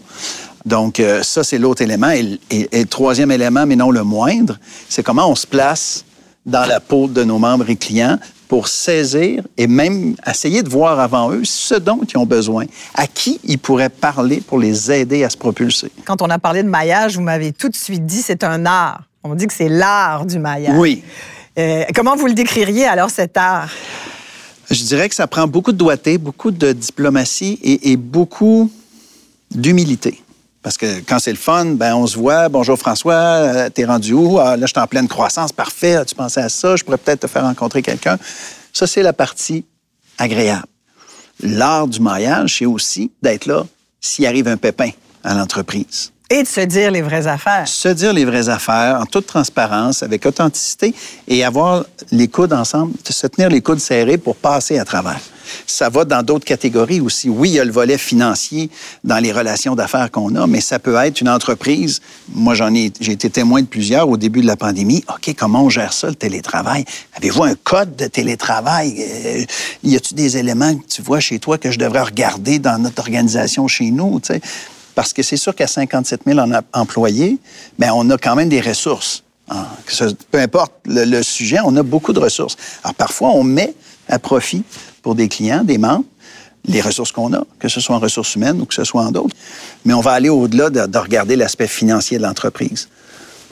Donc, 0.67 1.01
euh, 1.01 1.23
ça, 1.23 1.43
c'est 1.43 1.59
l'autre 1.59 1.83
élément. 1.83 2.11
Et, 2.11 2.39
le 2.51 2.85
troisième 2.85 3.31
élément, 3.31 3.67
mais 3.67 3.77
non 3.77 3.91
le 3.91 4.05
moindre, 4.05 4.59
c'est 4.89 5.03
comment 5.03 5.29
on 5.29 5.35
se 5.35 5.47
place 5.47 6.05
dans 6.47 6.67
la 6.67 6.81
peau 6.81 7.09
de 7.09 7.25
nos 7.25 7.39
membres 7.39 7.69
et 7.69 7.77
clients 7.77 8.19
pour 8.49 8.69
saisir 8.69 9.45
et 9.57 9.67
même 9.67 10.17
essayer 10.27 10.63
de 10.63 10.69
voir 10.69 10.99
avant 10.99 11.31
eux 11.31 11.45
ce 11.45 11.77
dont 11.77 12.01
ils 12.03 12.19
ont 12.19 12.27
besoin, 12.27 12.67
à 12.95 13.07
qui 13.07 13.41
ils 13.45 13.59
pourraient 13.59 13.91
parler 13.91 14.41
pour 14.41 14.59
les 14.59 14.91
aider 14.91 15.23
à 15.23 15.31
se 15.31 15.37
propulser. 15.37 15.91
Quand 16.05 16.21
on 16.21 16.31
a 16.31 16.39
parlé 16.39 16.63
de 16.63 16.69
maillage, 16.69 17.17
vous 17.17 17.23
m'avez 17.23 17.53
tout 17.53 17.69
de 17.69 17.77
suite 17.77 18.05
dit 18.05 18.23
c'est 18.23 18.43
un 18.43 18.67
art. 18.67 19.03
On 19.23 19.35
dit 19.35 19.47
que 19.47 19.55
c'est 19.55 19.69
l'art 19.69 20.27
du 20.27 20.39
maillage. 20.39 20.77
Oui. 20.77 21.05
Euh, 21.59 21.85
comment 21.95 22.17
vous 22.17 22.27
le 22.27 22.35
décririez 22.35 22.87
alors 22.87 23.11
cet 23.11 23.37
art? 23.37 23.71
Je 24.71 24.85
dirais 24.85 25.09
que 25.09 25.15
ça 25.15 25.27
prend 25.27 25.49
beaucoup 25.49 25.73
de 25.73 25.77
doigté, 25.77 26.17
beaucoup 26.17 26.51
de 26.51 26.73
diplomatie 26.73 27.59
et, 27.63 27.97
beaucoup 27.97 28.71
d'humilité. 29.51 30.23
Parce 30.63 30.77
que 30.77 31.01
quand 31.01 31.19
c'est 31.19 31.33
le 31.33 31.39
fun, 31.39 31.65
ben 31.65 31.95
on 31.97 32.07
se 32.07 32.17
voit. 32.17 32.49
Bonjour 32.49 32.79
François, 32.79 33.15
euh, 33.15 33.71
t'es 33.71 33.85
rendu 33.85 34.13
où? 34.13 34.39
Ah, 34.39 34.57
là, 34.57 34.67
je 34.67 34.73
suis 34.73 34.81
en 34.81 34.87
pleine 34.87 35.09
croissance. 35.09 35.53
Parfait. 35.53 35.97
As-tu 35.97 36.15
pensé 36.15 36.39
à 36.39 36.49
ça? 36.49 36.77
Je 36.77 36.85
pourrais 36.85 36.99
peut-être 36.99 37.21
te 37.21 37.27
faire 37.27 37.43
rencontrer 37.43 37.83
quelqu'un. 37.83 38.17
Ça, 38.73 38.87
c'est 38.87 39.03
la 39.03 39.13
partie 39.13 39.65
agréable. 40.19 40.67
L'art 41.43 41.89
du 41.89 41.99
maillage, 41.99 42.59
c'est 42.59 42.67
aussi 42.67 43.11
d'être 43.23 43.47
là 43.47 43.67
s'il 44.01 44.27
arrive 44.27 44.47
un 44.47 44.57
pépin 44.57 44.91
à 45.25 45.35
l'entreprise. 45.35 46.13
Et 46.33 46.45
de 46.45 46.49
se 46.49 46.61
dire 46.61 46.93
les 46.93 47.03
vraies 47.03 47.27
affaires. 47.27 47.67
Se 47.67 47.89
dire 47.89 48.13
les 48.13 48.25
vraies 48.25 48.49
affaires 48.49 49.01
en 49.01 49.05
toute 49.05 49.27
transparence, 49.27 50.05
avec 50.05 50.25
authenticité 50.25 50.95
et 51.27 51.43
avoir 51.43 51.85
les 52.13 52.29
coudes 52.29 52.53
ensemble, 52.53 52.93
se 53.09 53.27
tenir 53.27 53.49
les 53.49 53.61
coudes 53.61 53.81
serrés 53.81 54.17
pour 54.17 54.37
passer 54.37 54.79
à 54.79 54.85
travers. 54.85 55.19
Ça 55.67 55.89
va 55.89 56.05
dans 56.05 56.23
d'autres 56.23 56.45
catégories 56.45 57.01
aussi. 57.01 57.29
Oui, 57.29 57.49
il 57.49 57.55
y 57.55 57.59
a 57.59 57.65
le 57.65 57.73
volet 57.73 57.99
financier 57.99 58.71
dans 59.03 59.19
les 59.19 59.33
relations 59.33 59.75
d'affaires 59.75 60.09
qu'on 60.13 60.37
a, 60.37 60.47
mais 60.47 60.61
ça 60.61 60.79
peut 60.79 60.95
être 60.95 61.21
une 61.21 61.29
entreprise. 61.29 62.01
Moi, 62.33 62.55
j'en 62.55 62.73
ai, 62.77 62.93
j'ai 63.01 63.11
été 63.11 63.29
témoin 63.29 63.63
de 63.63 63.67
plusieurs 63.67 64.09
au 64.09 64.17
début 64.17 64.41
de 64.41 64.47
la 64.47 64.57
pandémie. 64.57 65.03
OK, 65.09 65.35
comment 65.37 65.65
on 65.65 65.69
gère 65.69 65.93
ça, 65.93 66.07
le 66.07 66.15
télétravail? 66.15 66.85
Avez-vous 67.17 67.43
un 67.43 67.57
code 67.57 67.97
de 67.97 68.07
télétravail? 68.07 68.95
Euh, 69.01 69.45
y 69.83 69.97
a-t-il 69.97 70.15
des 70.15 70.37
éléments 70.37 70.77
que 70.77 70.87
tu 70.87 71.03
vois 71.03 71.19
chez 71.19 71.41
toi 71.41 71.59
que 71.59 71.73
je 71.73 71.79
devrais 71.81 72.03
regarder 72.03 72.61
dans 72.61 72.81
notre 72.81 73.01
organisation 73.01 73.67
chez 73.67 73.91
nous? 73.91 74.21
sais? 74.23 74.41
Parce 74.95 75.13
que 75.13 75.23
c'est 75.23 75.37
sûr 75.37 75.55
qu'à 75.55 75.67
57 75.67 76.23
000 76.27 76.39
employés, 76.73 77.39
bien, 77.79 77.93
on 77.95 78.09
a 78.11 78.19
quand 78.19 78.35
même 78.35 78.49
des 78.49 78.61
ressources. 78.61 79.23
Hein. 79.49 79.67
peu 80.31 80.39
importe 80.39 80.73
le, 80.85 81.23
sujet, 81.23 81.59
on 81.65 81.75
a 81.77 81.83
beaucoup 81.83 82.13
de 82.13 82.21
ressources. 82.21 82.57
Alors, 82.85 82.95
parfois, 82.95 83.31
on 83.31 83.43
met 83.43 83.75
à 84.09 84.19
profit 84.19 84.63
pour 85.03 85.15
des 85.15 85.29
clients, 85.29 85.65
des 85.65 85.79
membres, 85.79 86.05
les 86.67 86.81
ressources 86.81 87.11
qu'on 87.11 87.33
a, 87.33 87.43
que 87.59 87.69
ce 87.69 87.81
soit 87.81 87.97
en 87.97 87.99
ressources 87.99 88.35
humaines 88.37 88.61
ou 88.61 88.67
que 88.67 88.75
ce 88.75 88.85
soit 88.85 89.03
en 89.03 89.11
d'autres. 89.11 89.35
Mais 89.85 89.95
on 89.95 90.01
va 90.01 90.13
aller 90.13 90.29
au-delà 90.29 90.71
de 90.71 90.99
regarder 90.99 91.37
l'aspect 91.37 91.67
financier 91.67 92.19
de 92.19 92.23
l'entreprise. 92.23 92.89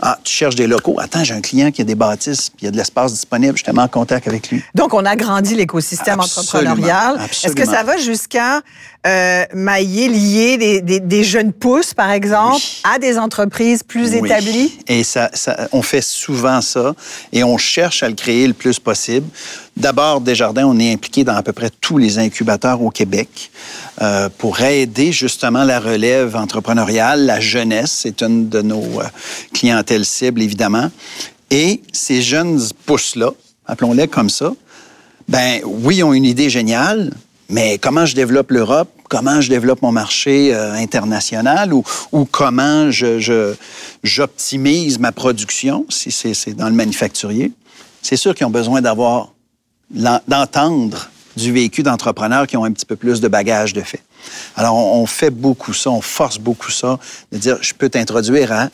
Ah, 0.01 0.19
tu 0.23 0.33
cherches 0.33 0.55
des 0.55 0.67
locaux. 0.67 0.99
Attends, 1.01 1.25
j'ai 1.25 1.35
un 1.35 1.41
client 1.41 1.71
qui 1.71 1.83
a 1.83 1.85
des 1.85 1.95
bâtisses, 1.95 2.51
puis 2.51 2.59
il 2.63 2.65
y 2.67 2.69
a 2.69 2.71
de 2.71 2.77
l'espace 2.77 3.13
disponible. 3.13 3.57
Je 3.57 3.65
te 3.65 3.71
mets 3.71 3.83
en 3.83 3.89
contact 3.89 4.29
avec 4.29 4.51
lui. 4.51 4.63
Donc, 4.75 4.95
on 4.95 5.05
agrandit 5.05 5.55
l'écosystème 5.55 6.21
entrepreneurial. 6.21 7.19
Est-ce 7.45 7.55
que 7.55 7.67
ça 7.67 7.83
va 7.83 7.97
jusqu'à 7.97 8.61
euh, 9.07 9.45
mailler, 9.55 10.09
lier 10.09 10.81
des, 10.83 11.25
jeunes 11.25 11.53
pousses, 11.53 11.95
par 11.95 12.11
exemple, 12.11 12.61
à 12.85 12.99
des 12.99 13.19
entreprises 13.19 13.83
plus 13.83 14.13
oui. 14.13 14.27
établies? 14.27 14.79
Et 14.87 15.03
ça, 15.05 15.31
on 15.73 15.83
fait 15.83 16.03
souvent 16.03 16.61
ça 16.61 16.95
et 17.33 17.43
on 17.43 17.59
cherche 17.59 18.03
à 18.03 18.09
le 18.09 18.15
créer 18.15 18.47
le 18.47 18.55
plus 18.55 18.79
possible. 18.79 19.27
D'abord, 19.79 20.21
Desjardins, 20.21 20.67
on 20.67 20.77
est 20.81 20.93
impliqué 20.93 21.23
dans 21.23 21.37
à 21.37 21.43
peu 21.45 21.53
près 21.53 21.71
tous 21.71 21.99
les 21.99 22.19
incubateurs 22.19 22.83
au 22.83 22.91
Québec 22.91 23.53
euh, 24.03 24.29
pour 24.37 24.61
aider 24.61 25.13
justement 25.13 25.63
la 25.63 25.79
relève 25.79 26.35
entrepreneuriale, 26.35 27.25
la 27.27 27.39
jeunesse. 27.39 28.01
C'est 28.03 28.21
une 28.23 28.49
de 28.49 28.61
nos 28.61 28.83
euh, 29.01 29.05
clientèles 29.55 30.05
cibles, 30.05 30.43
évidemment. 30.43 30.91
Et 31.53 31.81
ces 31.93 32.23
jeunes 32.23 32.61
pousses-là, 32.87 33.31
appelons-les 33.67 34.09
comme 34.09 34.31
ça, 34.31 34.53
ben 35.29 35.61
oui, 35.65 36.03
ont 36.03 36.13
une 36.13 36.25
idée 36.25 36.51
géniale, 36.51 37.13
mais 37.49 37.79
comment 37.79 38.05
je 38.05 38.17
développe 38.17 38.51
l'Europe, 38.51 38.91
comment 39.09 39.41
je 39.41 39.49
développe 39.49 39.81
mon 39.83 39.93
marché 39.93 40.53
euh, 40.53 40.73
international? 40.73 41.73
Ou, 41.73 41.85
comment 42.33 42.91
je, 42.91 43.55
j'optimise 44.03 44.99
ma 44.99 45.13
production, 45.13 45.87
si 45.89 46.11
c'est 46.11 46.55
dans 46.55 46.69
le 46.69 46.75
manufacturier, 46.75 47.53
c'est 48.03 48.17
sûr 48.17 48.35
qu'ils 48.35 48.47
ont 48.47 48.51
besoin 48.51 48.81
d'avoir 48.81 49.29
d'entendre 49.91 51.11
du 51.37 51.53
vécu 51.53 51.83
d'entrepreneurs 51.83 52.47
qui 52.47 52.57
ont 52.57 52.65
un 52.65 52.73
petit 52.73 52.87
peu 52.87 52.97
plus 52.97 53.21
de 53.21 53.29
bagages 53.29 53.73
de 53.73 53.81
fait. 53.81 54.03
Alors, 54.57 54.77
on, 54.77 55.07
fait 55.07 55.31
beaucoup 55.31 55.73
ça, 55.73 55.91
on 55.91 56.01
force 56.01 56.39
beaucoup 56.39 56.71
ça, 56.71 56.99
de 57.33 57.39
dire, 57.39 57.59
je 57.61 57.73
peux 57.73 57.89
t'introduire 57.89 58.53
à 58.53 58.69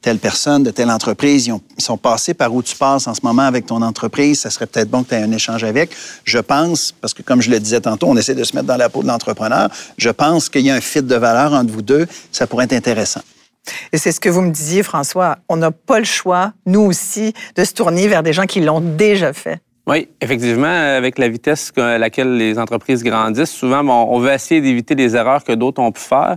telle 0.00 0.18
personne 0.18 0.62
de 0.62 0.70
telle 0.70 0.90
entreprise, 0.90 1.46
ils, 1.48 1.82
sont 1.82 1.96
passés 1.96 2.32
par 2.32 2.54
où 2.54 2.62
tu 2.62 2.76
passes 2.76 3.08
en 3.08 3.14
ce 3.14 3.20
moment 3.24 3.42
avec 3.42 3.66
ton 3.66 3.82
entreprise, 3.82 4.40
ça 4.40 4.50
serait 4.50 4.66
peut-être 4.66 4.88
bon 4.88 5.02
que 5.02 5.08
tu 5.08 5.14
aies 5.16 5.22
un 5.22 5.32
échange 5.32 5.64
avec. 5.64 5.90
Je 6.24 6.38
pense, 6.38 6.94
parce 7.00 7.12
que 7.12 7.22
comme 7.22 7.42
je 7.42 7.50
le 7.50 7.58
disais 7.58 7.80
tantôt, 7.80 8.06
on 8.08 8.16
essaie 8.16 8.34
de 8.34 8.44
se 8.44 8.54
mettre 8.54 8.68
dans 8.68 8.76
la 8.76 8.88
peau 8.88 9.02
de 9.02 9.08
l'entrepreneur, 9.08 9.68
je 9.98 10.10
pense 10.10 10.48
qu'il 10.48 10.62
y 10.62 10.70
a 10.70 10.74
un 10.74 10.80
fit 10.80 11.02
de 11.02 11.16
valeur 11.16 11.52
entre 11.52 11.72
vous 11.72 11.82
deux, 11.82 12.06
ça 12.30 12.46
pourrait 12.46 12.66
être 12.66 12.72
intéressant. 12.72 13.22
Et 13.92 13.98
c'est 13.98 14.12
ce 14.12 14.20
que 14.20 14.28
vous 14.28 14.42
me 14.42 14.52
disiez, 14.52 14.84
François. 14.84 15.38
On 15.48 15.56
n'a 15.56 15.72
pas 15.72 15.98
le 15.98 16.04
choix, 16.04 16.52
nous 16.66 16.82
aussi, 16.82 17.34
de 17.56 17.64
se 17.64 17.72
tourner 17.72 18.06
vers 18.06 18.22
des 18.22 18.32
gens 18.32 18.46
qui 18.46 18.60
l'ont 18.60 18.80
déjà 18.80 19.32
fait. 19.32 19.60
Oui, 19.86 20.08
effectivement, 20.20 20.66
avec 20.66 21.16
la 21.18 21.28
vitesse 21.28 21.72
à 21.76 21.98
laquelle 21.98 22.36
les 22.36 22.58
entreprises 22.58 23.04
grandissent, 23.04 23.52
souvent, 23.52 23.86
on 23.86 24.18
veut 24.18 24.32
essayer 24.32 24.60
d'éviter 24.60 24.96
des 24.96 25.14
erreurs 25.14 25.44
que 25.44 25.52
d'autres 25.52 25.80
ont 25.80 25.92
pu 25.92 26.00
faire. 26.00 26.36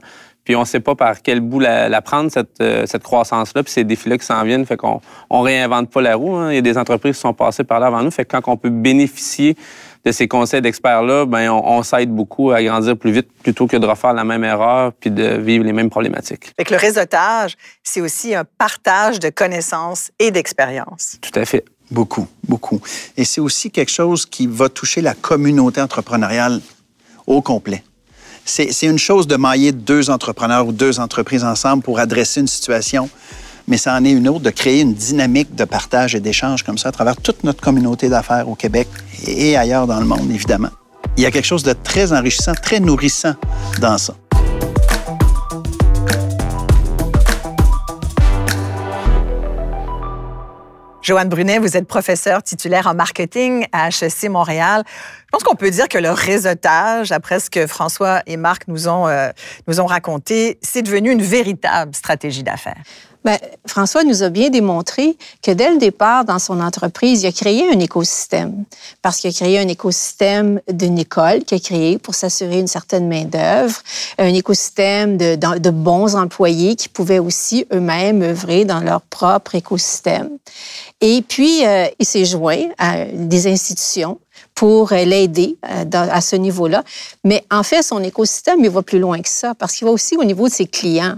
Puis 0.49 0.55
on 0.55 0.61
ne 0.61 0.65
sait 0.65 0.79
pas 0.79 0.95
par 0.95 1.21
quel 1.21 1.41
bout 1.41 1.59
la, 1.59 2.01
prendre, 2.01 2.31
cette, 2.31 2.59
euh, 2.59 2.85
cette 2.87 3.03
croissance-là, 3.03 3.61
puis 3.61 3.71
ces 3.71 3.83
défis-là 3.83 4.17
qui 4.17 4.25
s'en 4.25 4.43
viennent. 4.43 4.65
Fait 4.65 4.77
qu'on 4.77 4.99
on 5.29 5.41
réinvente 5.41 5.91
pas 5.91 6.01
la 6.01 6.15
roue. 6.15 6.35
Hein. 6.35 6.51
Il 6.51 6.55
y 6.55 6.57
a 6.57 6.61
des 6.61 6.75
entreprises 6.75 7.15
qui 7.15 7.21
sont 7.21 7.35
passées 7.35 7.63
par 7.63 7.79
là 7.79 7.85
avant 7.87 8.01
nous. 8.01 8.09
Fait 8.09 8.25
que 8.25 8.31
quand 8.35 8.51
on 8.51 8.57
peut 8.57 8.71
bénéficier 8.71 9.55
de 10.05 10.11
ces 10.11 10.27
conseils 10.27 10.61
d'experts-là, 10.61 11.25
ben 11.25 11.51
on, 11.51 11.83
s'aide 11.83 12.09
beaucoup 12.09 12.49
à 12.49 12.63
grandir 12.63 12.97
plus 12.97 13.11
vite 13.11 13.27
plutôt 13.43 13.67
que 13.67 13.77
de 13.77 13.85
refaire 13.85 14.13
la 14.13 14.23
même 14.23 14.43
erreur 14.43 14.91
puis 14.93 15.11
de 15.11 15.37
vivre 15.37 15.65
les 15.65 15.73
mêmes 15.73 15.91
problématiques. 15.91 16.53
Fait 16.57 16.63
que 16.63 16.73
le 16.73 16.79
réseautage, 16.79 17.55
c'est 17.83 18.01
aussi 18.01 18.33
un 18.33 18.43
partage 18.43 19.19
de 19.19 19.29
connaissances 19.29 20.09
et 20.17 20.31
d'expériences. 20.31 21.17
Tout 21.21 21.37
à 21.37 21.45
fait. 21.45 21.63
Beaucoup, 21.91 22.27
beaucoup. 22.47 22.81
Et 23.17 23.25
c'est 23.25 23.41
aussi 23.41 23.71
quelque 23.71 23.91
chose 23.91 24.25
qui 24.25 24.45
va 24.47 24.69
toucher 24.69 25.01
la 25.01 25.15
communauté 25.15 25.81
entrepreneuriale 25.81 26.61
au 27.25 27.41
complet. 27.41 27.83
C'est 28.45 28.87
une 28.87 28.97
chose 28.97 29.27
de 29.27 29.35
mailler 29.35 29.71
deux 29.71 30.09
entrepreneurs 30.09 30.65
ou 30.67 30.71
deux 30.71 30.99
entreprises 30.99 31.43
ensemble 31.43 31.83
pour 31.83 31.99
adresser 31.99 32.41
une 32.41 32.47
situation, 32.47 33.07
mais 33.67 33.77
ça 33.77 33.95
en 33.95 34.03
est 34.03 34.11
une 34.11 34.27
autre 34.27 34.39
de 34.39 34.49
créer 34.49 34.81
une 34.81 34.95
dynamique 34.95 35.53
de 35.53 35.65
partage 35.65 36.15
et 36.15 36.19
d'échange 36.19 36.63
comme 36.63 36.79
ça 36.79 36.89
à 36.89 36.91
travers 36.91 37.15
toute 37.17 37.43
notre 37.43 37.61
communauté 37.61 38.09
d'affaires 38.09 38.49
au 38.49 38.55
Québec 38.55 38.87
et 39.27 39.55
ailleurs 39.55 39.85
dans 39.85 39.99
le 39.99 40.05
monde, 40.05 40.31
évidemment. 40.31 40.71
Il 41.15 41.23
y 41.23 41.25
a 41.27 41.31
quelque 41.31 41.45
chose 41.45 41.63
de 41.63 41.73
très 41.73 42.11
enrichissant, 42.11 42.53
très 42.53 42.79
nourrissant 42.79 43.35
dans 43.81 43.97
ça. 43.99 44.15
Joanne 51.09 51.27
Brunet, 51.27 51.57
vous 51.57 51.75
êtes 51.75 51.87
professeure 51.87 52.43
titulaire 52.43 52.85
en 52.85 52.93
marketing 52.93 53.65
à 53.71 53.87
HEC 53.87 54.29
Montréal. 54.29 54.83
Je 54.85 55.31
pense 55.31 55.41
qu'on 55.41 55.55
peut 55.55 55.71
dire 55.71 55.87
que 55.87 55.97
le 55.97 56.11
réseautage, 56.11 57.11
après 57.11 57.39
ce 57.39 57.49
que 57.49 57.65
François 57.65 58.21
et 58.27 58.37
Marc 58.37 58.67
nous 58.67 58.87
ont, 58.87 59.07
euh, 59.07 59.29
nous 59.67 59.81
ont 59.81 59.87
raconté, 59.87 60.59
c'est 60.61 60.83
devenu 60.83 61.09
une 61.09 61.23
véritable 61.23 61.95
stratégie 61.95 62.43
d'affaires. 62.43 62.83
Bien, 63.25 63.37
François 63.65 64.05
nous 64.05 64.23
a 64.23 64.29
bien 64.29 64.49
démontré 64.49 65.17
que 65.43 65.51
dès 65.51 65.71
le 65.71 65.77
départ, 65.77 66.23
dans 66.23 66.39
son 66.39 66.61
entreprise, 66.61 67.23
il 67.23 67.27
a 67.27 67.31
créé 67.33 67.69
un 67.69 67.79
écosystème. 67.79 68.63
Parce 69.01 69.17
qu'il 69.17 69.29
a 69.29 69.33
créé 69.33 69.59
un 69.59 69.67
écosystème 69.67 70.61
d'une 70.71 70.97
école 70.97 71.43
qu'il 71.43 71.57
a 71.57 71.59
créé 71.59 71.97
pour 71.97 72.15
s'assurer 72.15 72.59
une 72.59 72.67
certaine 72.67 73.09
main-d'œuvre, 73.09 73.77
un 74.19 74.33
écosystème 74.33 75.17
de, 75.17 75.35
de, 75.35 75.69
bons 75.69 76.15
employés 76.15 76.77
qui 76.77 76.87
pouvaient 76.87 77.19
aussi 77.19 77.65
eux-mêmes 77.73 78.21
œuvrer 78.21 78.63
dans 78.63 78.79
leur 78.79 79.01
propre 79.01 79.55
écosystème. 79.55 80.29
Et 81.01 81.21
puis, 81.21 81.65
euh, 81.65 81.87
il 81.99 82.05
s'est 82.05 82.25
joint 82.25 82.69
à 82.77 83.03
des 83.05 83.47
institutions 83.47 84.17
pour 84.55 84.91
l'aider 84.91 85.57
euh, 85.69 85.85
à 85.93 86.21
ce 86.21 86.37
niveau-là. 86.37 86.83
Mais 87.25 87.43
en 87.51 87.63
fait, 87.63 87.81
son 87.83 88.01
écosystème, 88.01 88.63
il 88.63 88.69
va 88.69 88.81
plus 88.81 88.99
loin 88.99 89.21
que 89.21 89.29
ça 89.29 89.55
parce 89.55 89.75
qu'il 89.75 89.85
va 89.85 89.91
aussi 89.91 90.15
au 90.15 90.23
niveau 90.23 90.47
de 90.47 90.53
ses 90.53 90.65
clients 90.67 91.17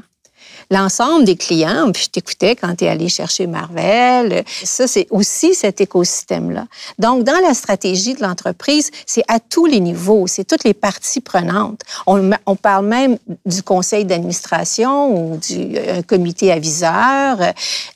l'ensemble 0.71 1.25
des 1.25 1.35
clients, 1.35 1.91
puis 1.91 2.03
je 2.05 2.09
t'écoutais 2.09 2.55
quand 2.55 2.75
tu 2.75 2.85
es 2.85 2.87
allé 2.87 3.09
chercher 3.09 3.45
Marvel, 3.45 4.43
ça, 4.63 4.87
c'est 4.87 5.05
aussi 5.11 5.53
cet 5.53 5.81
écosystème-là. 5.81 6.65
Donc, 6.97 7.23
dans 7.23 7.39
la 7.45 7.53
stratégie 7.53 8.15
de 8.15 8.21
l'entreprise, 8.23 8.89
c'est 9.05 9.23
à 9.27 9.39
tous 9.39 9.67
les 9.67 9.79
niveaux, 9.79 10.25
c'est 10.25 10.45
toutes 10.45 10.63
les 10.63 10.73
parties 10.73 11.21
prenantes. 11.21 11.81
On, 12.07 12.31
on 12.45 12.55
parle 12.55 12.87
même 12.87 13.17
du 13.45 13.61
conseil 13.61 14.05
d'administration 14.05 15.13
ou 15.13 15.37
du 15.37 15.77
euh, 15.77 16.01
comité 16.01 16.51
aviseur. 16.51 17.37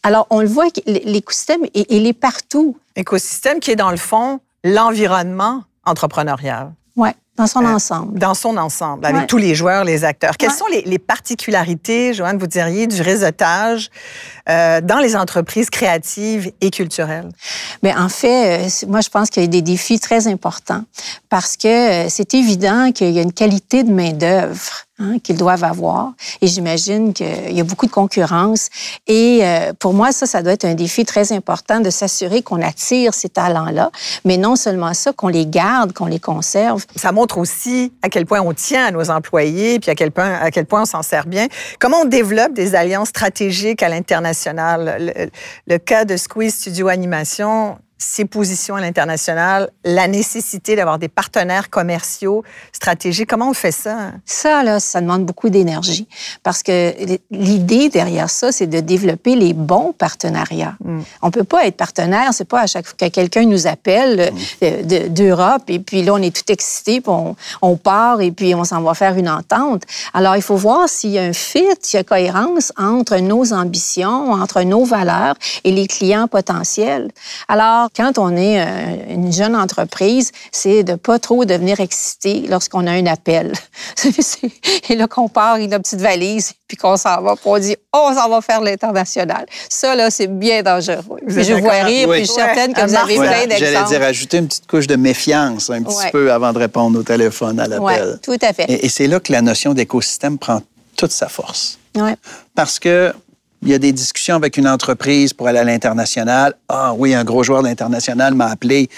Alors, 0.03 0.27
on 0.29 0.41
le 0.41 0.47
voit, 0.47 0.67
l'écosystème, 0.85 1.61
il 1.73 2.05
est 2.05 2.13
partout. 2.13 2.77
Écosystème 2.95 3.59
qui 3.59 3.71
est, 3.71 3.75
dans 3.75 3.91
le 3.91 3.97
fond, 3.97 4.39
l'environnement 4.63 5.63
entrepreneurial. 5.85 6.73
Oui. 6.95 7.09
Dans 7.37 7.47
son 7.47 7.65
euh, 7.65 7.73
ensemble. 7.73 8.17
Dans 8.17 8.33
son 8.33 8.55
ensemble, 8.55 9.05
avec 9.05 9.27
tous 9.27 9.37
les 9.37 9.55
joueurs, 9.55 9.83
les 9.83 10.05
acteurs. 10.05 10.37
Quelles 10.37 10.51
sont 10.51 10.65
les, 10.67 10.99
particularités, 10.99 12.13
Joanne, 12.13 12.37
vous 12.37 12.47
diriez, 12.47 12.87
du 12.87 13.01
réseautage 13.01 13.89
euh, 14.49 14.79
dans 14.81 14.99
les 14.99 15.15
entreprises 15.15 15.69
créatives 15.69 16.51
et 16.61 16.71
culturelles? 16.71 17.29
Mais 17.83 17.93
en 17.93 18.07
fait, 18.07 18.65
euh, 18.65 18.87
moi, 18.87 19.01
je 19.01 19.09
pense 19.09 19.29
qu'il 19.29 19.43
y 19.43 19.45
a 19.45 19.49
des 19.49 19.61
défis 19.61 19.99
très 19.99 20.27
importants 20.27 20.83
parce 21.29 21.57
que 21.57 22.07
c'est 22.09 22.33
évident 22.33 22.91
qu'il 22.93 23.11
y 23.11 23.19
a 23.19 23.21
une 23.21 23.33
qualité 23.33 23.83
de 23.83 23.91
main-d'œuvre 23.91 24.84
Hein, 24.97 25.19
qu'ils 25.19 25.35
doivent 25.35 25.65
avoir. 25.65 26.13
Et 26.39 26.47
j'imagine 26.47 27.11
qu'il 27.11 27.51
y 27.51 27.59
a 27.59 27.65
beaucoup 27.65 27.85
de 27.85 27.91
concurrence. 27.91 28.69
Et 29.07 29.41
euh, 29.43 29.73
pour 29.77 29.93
moi, 29.93 30.13
ça, 30.13 30.25
ça 30.25 30.41
doit 30.41 30.53
être 30.53 30.63
un 30.63 30.73
défi 30.73 31.03
très 31.03 31.33
important 31.33 31.81
de 31.81 31.89
s'assurer 31.89 32.41
qu'on 32.41 32.61
attire 32.61 33.13
ces 33.13 33.27
talents-là, 33.27 33.91
mais 34.23 34.37
non 34.37 34.55
seulement 34.55 34.93
ça, 34.93 35.11
qu'on 35.11 35.27
les 35.27 35.47
garde, 35.47 35.91
qu'on 35.91 36.05
les 36.05 36.21
conserve. 36.21 36.85
Ça 36.95 37.11
montre 37.11 37.39
aussi 37.39 37.91
à 38.03 38.07
quel 38.07 38.25
point 38.25 38.39
on 38.39 38.53
tient 38.53 38.85
à 38.85 38.91
nos 38.91 39.09
employés, 39.09 39.81
puis 39.81 39.91
à 39.91 39.95
quel 39.95 40.11
point, 40.11 40.33
à 40.33 40.49
quel 40.49 40.65
point 40.65 40.83
on 40.83 40.85
s'en 40.85 41.03
sert 41.03 41.25
bien. 41.25 41.47
Comment 41.77 42.03
on 42.03 42.05
développe 42.05 42.53
des 42.53 42.73
alliances 42.73 43.09
stratégiques 43.09 43.83
à 43.83 43.89
l'international? 43.89 44.95
Le, 44.97 45.29
le, 45.67 45.77
cas 45.77 46.05
de 46.05 46.15
Squeeze 46.15 46.55
Studio 46.55 46.87
Animation, 46.87 47.79
ses 47.97 48.25
positions 48.25 48.75
à 48.75 48.81
l'international, 48.81 49.69
la 49.85 50.07
nécessité 50.07 50.75
d'avoir 50.75 50.99
des 50.99 51.07
partenaires 51.07 51.69
commerciaux 51.69 52.43
stratégiques. 52.73 53.29
Comment 53.29 53.49
on 53.49 53.53
fait 53.53 53.71
ça? 53.71 54.11
Ça, 54.25 54.63
là, 54.63 54.79
ça 54.81 54.99
demande 54.99 55.25
beaucoup 55.25 55.49
d'énergie 55.49 56.07
parce 56.43 56.61
que 56.61 56.93
l'idée 57.31 57.89
derrière 57.89 58.29
ça, 58.29 58.51
c'est 58.51 58.67
de 58.67 58.81
développer 58.81 59.35
les 59.35 59.53
bons 59.53 59.93
partenariats. 59.93 60.75
Mm. 60.83 61.01
On 61.21 61.31
peut 61.31 61.45
pas 61.45 61.65
être 61.65 61.77
partenaire, 61.77 62.33
c'est 62.33 62.47
pas 62.47 62.61
à 62.61 62.67
chaque 62.67 62.85
fois 62.85 62.95
que 62.97 63.07
quelqu'un 63.07 63.45
nous 63.45 63.65
appelle 63.65 64.31
mm. 64.61 65.07
d'Europe 65.09 65.63
et 65.69 65.79
puis 65.79 66.03
là, 66.03 66.13
on 66.13 66.21
est 66.21 66.35
tout 66.35 66.51
excité, 66.51 66.99
puis 66.99 67.11
on, 67.11 67.35
on 67.61 67.77
part 67.77 68.21
et 68.21 68.31
puis 68.31 68.53
on 68.55 68.65
s'en 68.65 68.81
va 68.81 68.93
faire 68.93 69.15
une 69.15 69.29
entente. 69.29 69.83
Alors, 70.13 70.35
il 70.35 70.41
faut 70.41 70.57
voir 70.57 70.89
s'il 70.89 71.11
y 71.11 71.19
a 71.19 71.23
un 71.23 71.33
fit, 71.33 71.63
s'il 71.81 71.97
y 71.97 72.01
a 72.01 72.03
cohérence 72.03 72.73
entre 72.77 73.17
nos 73.17 73.53
ambitions, 73.53 74.31
entre 74.31 74.61
nos 74.63 74.83
valeurs 74.83 75.35
et 75.63 75.71
les 75.71 75.87
clients 75.87 76.27
potentiels. 76.27 77.09
Alors, 77.47 77.84
quand 77.95 78.17
on 78.17 78.35
est 78.35 78.61
euh, 78.61 79.13
une 79.13 79.31
jeune 79.31 79.55
entreprise, 79.55 80.31
c'est 80.51 80.83
de 80.83 80.95
pas 80.95 81.19
trop 81.19 81.45
devenir 81.45 81.79
excité 81.79 82.45
lorsqu'on 82.47 82.87
a 82.87 82.91
un 82.91 83.05
appel. 83.05 83.53
et 84.89 84.95
là 84.95 85.07
qu'on 85.07 85.27
part 85.27 85.57
notre 85.57 85.79
petite 85.79 86.01
valise, 86.01 86.53
puis 86.67 86.77
qu'on 86.77 86.97
s'en 86.97 87.21
va, 87.21 87.35
puis 87.35 87.45
on 87.45 87.59
dit, 87.59 87.75
oh, 87.93 88.07
on 88.09 88.15
s'en 88.15 88.29
va 88.29 88.41
faire 88.41 88.61
l'international. 88.61 89.45
Ça, 89.69 89.95
là, 89.95 90.09
c'est 90.09 90.27
bien 90.27 90.63
dangereux. 90.63 91.19
je 91.27 91.53
vois 91.53 91.83
rire, 91.83 92.09
puis 92.09 92.21
je 92.21 92.25
suis 92.25 92.33
certaine 92.33 92.73
que 92.73 92.81
vous 92.85 92.95
avez 92.95 93.15
plein 93.15 93.47
d'exemples. 93.47 93.59
J'allais 93.59 93.87
dire, 93.87 94.01
ajouter 94.01 94.37
une 94.37 94.47
petite 94.47 94.67
couche 94.67 94.87
de 94.87 94.95
méfiance 94.95 95.69
un 95.69 95.83
petit 95.83 96.11
peu 96.11 96.31
avant 96.31 96.53
de 96.53 96.59
répondre 96.59 96.99
au 96.99 97.03
téléphone, 97.03 97.59
à 97.59 97.67
l'appel. 97.67 98.11
Oui, 98.13 98.19
tout 98.21 98.45
à 98.45 98.53
fait. 98.53 98.65
Et, 98.69 98.85
et 98.85 98.89
c'est 98.89 99.07
là 99.07 99.19
que 99.19 99.31
la 99.31 99.41
notion 99.41 99.73
d'écosystème 99.73 100.37
prend 100.37 100.61
toute 100.95 101.11
sa 101.11 101.27
force. 101.27 101.77
Ouais. 101.95 102.15
Parce 102.55 102.79
que 102.79 103.13
il 103.65 103.71
y 103.71 103.73
a 103.73 103.79
des 103.79 103.91
discussions 103.91 104.35
avec 104.35 104.57
une 104.57 104.67
entreprise 104.67 105.33
pour 105.33 105.47
aller 105.47 105.57
à 105.57 105.63
l'international. 105.63 106.53
Ah 106.69 106.93
oui, 106.95 107.15
un 107.15 107.23
gros 107.23 107.43
joueur 107.43 107.63
de 107.63 107.67
l'international 107.67 108.35
m'a 108.35 108.45
appelé. 108.45 108.89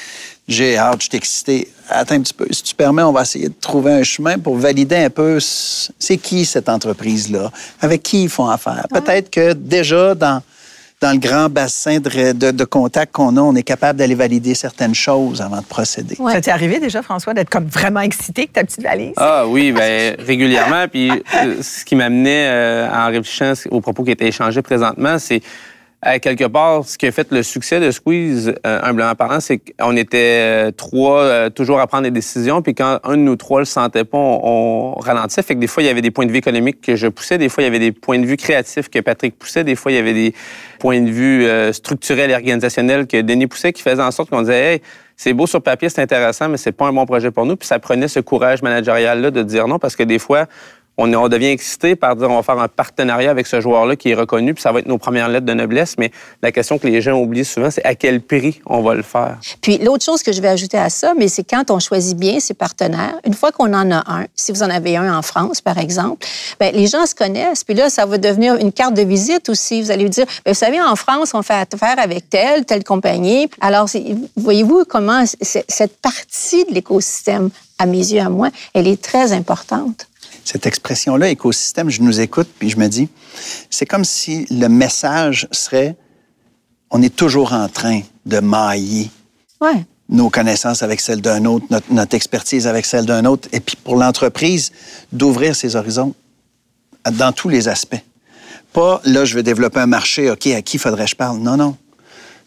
J'ai 0.48 0.78
hâte, 0.78 0.98
je 1.00 1.08
suis 1.08 1.18
excité. 1.18 1.72
Attends 1.90 2.16
un 2.16 2.22
petit 2.22 2.34
peu, 2.34 2.48
si 2.52 2.64
tu 2.64 2.76
permets, 2.76 3.04
on 3.04 3.14
va 3.14 3.22
essayer 3.22 3.48
de 3.48 3.54
trouver 3.60 3.94
un 3.94 4.04
chemin 4.04 4.38
pour 4.38 4.58
valider 4.58 4.98
un 4.98 5.10
peu 5.10 5.40
c'est 5.40 6.18
qui 6.18 6.46
cette 6.46 6.68
entreprise-là, 6.68 7.50
avec 7.80 8.04
qui 8.04 8.24
ils 8.24 8.30
font 8.30 8.48
affaire? 8.48 8.86
Peut-être 8.94 9.30
que 9.30 9.54
déjà 9.54 10.14
dans 10.14 10.42
dans 11.00 11.12
le 11.12 11.20
grand 11.20 11.50
bassin 11.50 12.00
de, 12.00 12.52
de, 12.52 12.64
contact 12.64 13.14
qu'on 13.14 13.38
a, 13.38 13.42
on 13.42 13.56
est 13.56 13.64
capable 13.64 14.00
d'aller 14.00 14.16
valider 14.16 14.56
certaines 14.56 14.96
choses 14.96 15.42
avant 15.42 15.60
de 15.62 15.66
procéder. 15.66 16.16
Ça 16.16 16.42
t'est 16.42 16.52
arrivé 16.52 16.80
déjà, 16.80 17.04
François, 17.04 17.36
d'être 17.36 17.50
comme 17.50 17.68
vraiment 17.68 18.00
excité 18.00 18.42
avec 18.42 18.54
ta 18.54 18.64
petite 18.64 18.82
valise? 18.82 19.14
Ah 19.18 19.46
oui, 19.48 19.72
bien, 19.72 20.16
régulièrement. 20.18 20.88
Puis 20.88 21.12
euh, 21.12 21.62
ce 21.62 21.86
qui 21.86 21.96
m'amenait 21.96 22.48
euh, 22.48 22.90
en 22.90 23.08
réfléchissant 23.08 23.54
aux 23.70 23.82
propos 23.82 24.04
qui 24.04 24.12
étaient 24.12 24.28
échangés 24.28 24.64
présentement, 24.64 25.20
c'est 25.20 25.42
à 26.02 26.20
quelque 26.20 26.44
part, 26.44 26.86
ce 26.86 26.96
qui 26.98 27.08
a 27.08 27.12
fait 27.12 27.32
le 27.32 27.42
succès 27.42 27.80
de 27.80 27.90
Squeeze, 27.90 28.54
euh, 28.66 28.80
humblement 28.84 29.16
parlant, 29.16 29.40
c'est 29.40 29.58
qu'on 29.58 29.96
était 29.96 30.68
euh, 30.68 30.72
trois 30.72 31.22
euh, 31.22 31.50
toujours 31.50 31.80
à 31.80 31.88
prendre 31.88 32.04
des 32.04 32.12
décisions, 32.12 32.62
puis 32.62 32.76
quand 32.76 33.00
un 33.04 33.18
de 33.18 33.22
nous 33.22 33.36
trois 33.36 33.60
le 33.60 33.66
sentait 33.66 34.04
pas, 34.04 34.18
on, 34.18 34.94
ralentissait. 35.00 35.42
Fait 35.42 35.56
que 35.56 35.60
des 35.60 35.68
fois, 35.68 35.82
il 35.82 35.88
y 35.88 35.90
avait 35.90 36.02
des 36.02 36.12
points 36.12 36.28
de 36.28 36.32
vue 36.32 36.38
économiques 36.38 36.82
que 36.82 36.96
je 36.96 37.08
poussais, 37.08 37.40
des 37.40 37.50
fois, 37.50 37.64
il 37.64 37.66
y 37.66 37.70
avait 37.70 37.80
des 37.80 37.92
points 37.92 38.20
de 38.20 38.26
vue 38.26 38.38
créatifs 38.38 38.90
que 38.90 39.00
Patrick 39.00 39.40
poussait, 39.40 39.64
des 39.64 39.76
fois, 39.76 39.92
il 39.92 39.96
y 39.96 39.98
avait 39.98 40.14
des 40.14 40.36
points 40.80 41.02
de 41.02 41.10
vue 41.10 41.48
structurels 41.74 42.30
et 42.30 42.36
organisationnels 42.36 43.08
que 43.08 43.20
Denis 43.22 43.48
poussait, 43.48 43.74
qui 43.74 43.82
faisaient 43.82 44.02
en 44.02 44.12
sorte 44.12 44.30
qu'on 44.30 44.42
disait, 44.42 44.74
hey, 44.74 44.82
c'est 45.16 45.34
beau 45.34 45.48
sur 45.48 45.64
papier, 45.64 45.90
c'est 45.90 46.02
intéressant, 46.02 46.48
mais 46.48 46.58
c'est 46.58 46.72
pas 46.72 46.86
un 46.86 46.94
bon 46.94 47.08
projet 47.08 47.32
pour 47.32 47.46
nous. 47.48 47.56
Puis 47.56 47.68
ça 47.68 47.80
prenait 47.80 48.08
ce 48.08 48.20
courage 48.20 48.62
managérial-là 48.62 49.32
de 49.32 49.42
dire 49.42 49.68
non, 49.68 49.80
parce 49.80 49.96
que 49.96 50.04
des 50.04 50.20
fois, 50.20 50.46
on, 50.98 51.30
devient 51.30 51.48
excité 51.48 51.96
par 51.96 52.16
dire 52.16 52.30
on 52.30 52.36
va 52.36 52.44
faire 52.44 52.60
un 52.60 52.68
partenariat 52.68 53.30
avec 53.30 53.48
ce 53.48 53.62
joueur-là 53.62 53.96
qui 53.96 54.10
est 54.10 54.16
reconnu, 54.16 54.54
puis 54.54 54.62
ça 54.62 54.72
va 54.72 54.80
être 54.80 54.88
nos 54.88 54.98
premières 54.98 55.30
lettres 55.30 55.46
de 55.46 55.54
noblesse. 55.54 55.96
Mais 55.98 56.12
la 56.42 56.52
question 56.52 56.78
que 56.78 56.88
les 56.88 57.02
gens 57.02 57.20
oublient 57.20 57.46
souvent, 57.46 57.70
c'est 57.72 57.86
à 57.86 57.96
quel 57.96 58.22
prix 58.22 58.60
on 58.66 58.82
va 58.82 58.96
le 58.96 59.04
faire? 59.04 59.38
Puis 59.62 59.78
l'autre 59.78 60.04
chose 60.04 60.24
que 60.24 60.32
je 60.32 60.42
vais 60.42 60.48
ajouter 60.48 60.78
à 60.78 60.90
ça, 60.90 61.14
mais 61.18 61.28
c'est 61.28 61.44
quand 61.44 61.70
on 61.72 61.80
choisit 61.80 62.18
bien 62.18 62.40
ses 62.40 62.54
partenaires, 62.54 63.16
une 63.26 63.34
fois 63.34 63.52
qu'on 63.52 63.74
en 63.74 63.92
a 63.92 64.04
un, 64.12 64.26
si 64.36 64.52
vous 64.52 64.64
en 64.64 64.70
avez 64.70 64.98
un 64.98 65.18
en 65.18 65.22
France, 65.22 65.62
par 65.62 65.78
exemple, 65.78 66.26
bien, 66.60 66.72
les 66.72 66.88
gens 66.88 67.06
se 67.06 67.16
connaissent. 67.16 67.64
Puis 67.64 67.76
là, 67.76 67.90
ça 67.90 68.06
va 68.06 68.18
devenir 68.18 68.56
une 68.56 68.72
carte 68.72 68.94
de 68.94 69.04
visite 69.04 69.50
aussi. 69.50 69.82
Vous 69.82 69.92
allez 69.92 70.04
lui 70.04 70.10
dire, 70.10 70.26
bien, 70.26 70.54
vous 70.54 70.58
savez, 70.58 70.82
en 70.82 70.96
France, 70.96 71.32
on 71.34 71.42
fait 71.42 71.54
affaire 71.74 71.96
avec 72.00 72.30
telle, 72.30 72.66
telle 72.66 72.84
compagnie. 72.84 73.50
Alors, 73.62 73.88
voyez-vous 74.36 74.86
comment 74.88 75.24
cette 75.42 75.98
partie 75.98 76.66
de 76.66 76.74
l'écosystème, 76.74 77.50
à 77.80 77.86
mes 77.86 77.98
yeux, 77.98 78.22
à 78.22 78.30
moi, 78.30 78.50
elle 78.74 78.88
est 78.88 79.02
très 79.02 79.32
importante 79.34 80.08
cette 80.48 80.66
expression-là, 80.66 81.30
écosystème, 81.30 81.90
je 81.90 82.02
nous 82.02 82.22
écoute, 82.22 82.48
puis 82.58 82.70
je 82.70 82.78
me 82.78 82.88
dis, 82.88 83.10
c'est 83.70 83.86
comme 83.86 84.06
si 84.06 84.46
le 84.50 84.68
message 84.68 85.48
serait, 85.52 85.96
on 86.90 87.02
est 87.02 87.14
toujours 87.14 87.52
en 87.52 87.68
train 87.68 88.02
de 88.26 88.40
mailler 88.40 89.10
nos 90.08 90.30
connaissances 90.30 90.84
avec 90.84 91.02
celles 91.02 91.22
d'un 91.22 91.44
autre, 91.44 91.66
notre, 91.90 92.16
expertise 92.16 92.66
avec 92.66 92.86
celle 92.86 93.06
d'un 93.06 93.26
autre, 93.26 93.50
et 93.52 93.60
puis 93.60 93.76
pour 93.76 93.98
l'entreprise, 93.98 94.72
d'ouvrir 95.12 95.54
ses 95.54 95.76
horizons 95.76 96.16
dans 97.12 97.34
tous 97.34 97.50
les 97.50 97.68
aspects. 97.68 98.02
Pas, 98.72 99.02
là, 99.04 99.26
je 99.26 99.36
veux 99.36 99.44
développer 99.44 99.82
un 99.82 99.88
marché, 99.88 100.30
OK, 100.30 100.48
à 100.48 100.62
qui 100.62 100.78
faudrait-je 100.78 101.16
parler? 101.16 101.42
Non, 101.42 101.58
non 101.58 101.76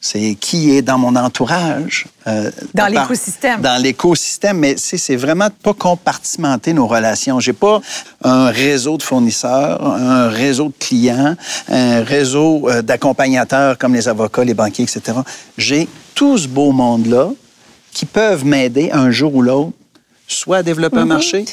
c'est 0.00 0.34
qui 0.40 0.74
est 0.74 0.82
dans 0.82 0.96
mon 0.96 1.14
entourage. 1.14 2.06
Euh, 2.26 2.50
dans 2.72 2.86
l'écosystème. 2.86 3.60
Dans 3.60 3.80
l'écosystème, 3.80 4.58
mais 4.58 4.76
c'est 4.78 5.16
vraiment 5.16 5.48
pas 5.62 5.74
compartimenter 5.74 6.72
nos 6.72 6.86
relations. 6.86 7.38
J'ai 7.38 7.52
pas 7.52 7.80
un 8.24 8.46
réseau 8.46 8.96
de 8.96 9.02
fournisseurs, 9.02 9.84
un 9.84 10.30
réseau 10.30 10.68
de 10.68 10.74
clients, 10.78 11.36
un 11.68 12.02
réseau 12.02 12.68
euh, 12.70 12.80
d'accompagnateurs 12.80 13.76
comme 13.76 13.94
les 13.94 14.08
avocats, 14.08 14.42
les 14.42 14.54
banquiers, 14.54 14.84
etc. 14.84 15.18
J'ai 15.58 15.86
tout 16.14 16.38
ce 16.38 16.48
beau 16.48 16.72
monde-là 16.72 17.28
qui 17.92 18.06
peuvent 18.06 18.46
m'aider 18.46 18.90
un 18.92 19.10
jour 19.10 19.34
ou 19.34 19.42
l'autre 19.42 19.72
soit 20.32 20.58
à 20.58 20.62
développer 20.62 20.98
un 20.98 21.02
mhm, 21.02 21.08
marché 21.08 21.44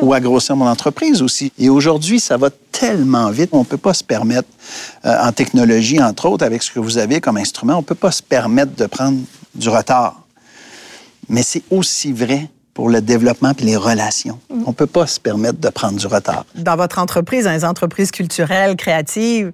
ou 0.00 0.12
à 0.12 0.20
grossir 0.20 0.56
mon 0.56 0.66
entreprise 0.66 1.22
aussi. 1.22 1.52
Et 1.58 1.68
aujourd'hui, 1.68 2.20
ça 2.20 2.36
va 2.36 2.50
tellement 2.50 3.30
vite, 3.30 3.50
on 3.52 3.60
ne 3.60 3.64
peut 3.64 3.76
pas 3.76 3.94
se 3.94 4.04
permettre, 4.04 4.48
euh, 5.04 5.16
en 5.22 5.32
technologie, 5.32 6.02
entre 6.02 6.26
autres, 6.26 6.44
avec 6.44 6.62
ce 6.62 6.70
que 6.70 6.80
vous 6.80 6.98
avez 6.98 7.20
comme 7.20 7.36
instrument, 7.36 7.74
on 7.74 7.78
ne 7.78 7.84
peut 7.84 7.94
pas 7.94 8.10
se 8.10 8.22
permettre 8.22 8.74
de 8.74 8.86
prendre 8.86 9.18
du 9.54 9.68
retard. 9.68 10.20
Mais 11.28 11.42
c'est 11.42 11.62
aussi 11.70 12.12
vrai 12.12 12.48
pour 12.74 12.88
le 12.88 13.00
développement 13.00 13.52
et 13.58 13.64
les 13.64 13.76
relations. 13.76 14.38
Mhm. 14.50 14.64
On 14.66 14.70
ne 14.70 14.74
peut 14.74 14.86
pas 14.86 15.06
se 15.06 15.20
permettre 15.20 15.58
de 15.58 15.68
prendre 15.68 15.98
du 15.98 16.06
retard. 16.06 16.44
Dans 16.54 16.76
votre 16.76 16.98
entreprise, 16.98 17.44
dans 17.44 17.52
les 17.52 17.64
entreprises 17.64 18.10
culturelles, 18.10 18.76
créatives, 18.76 19.52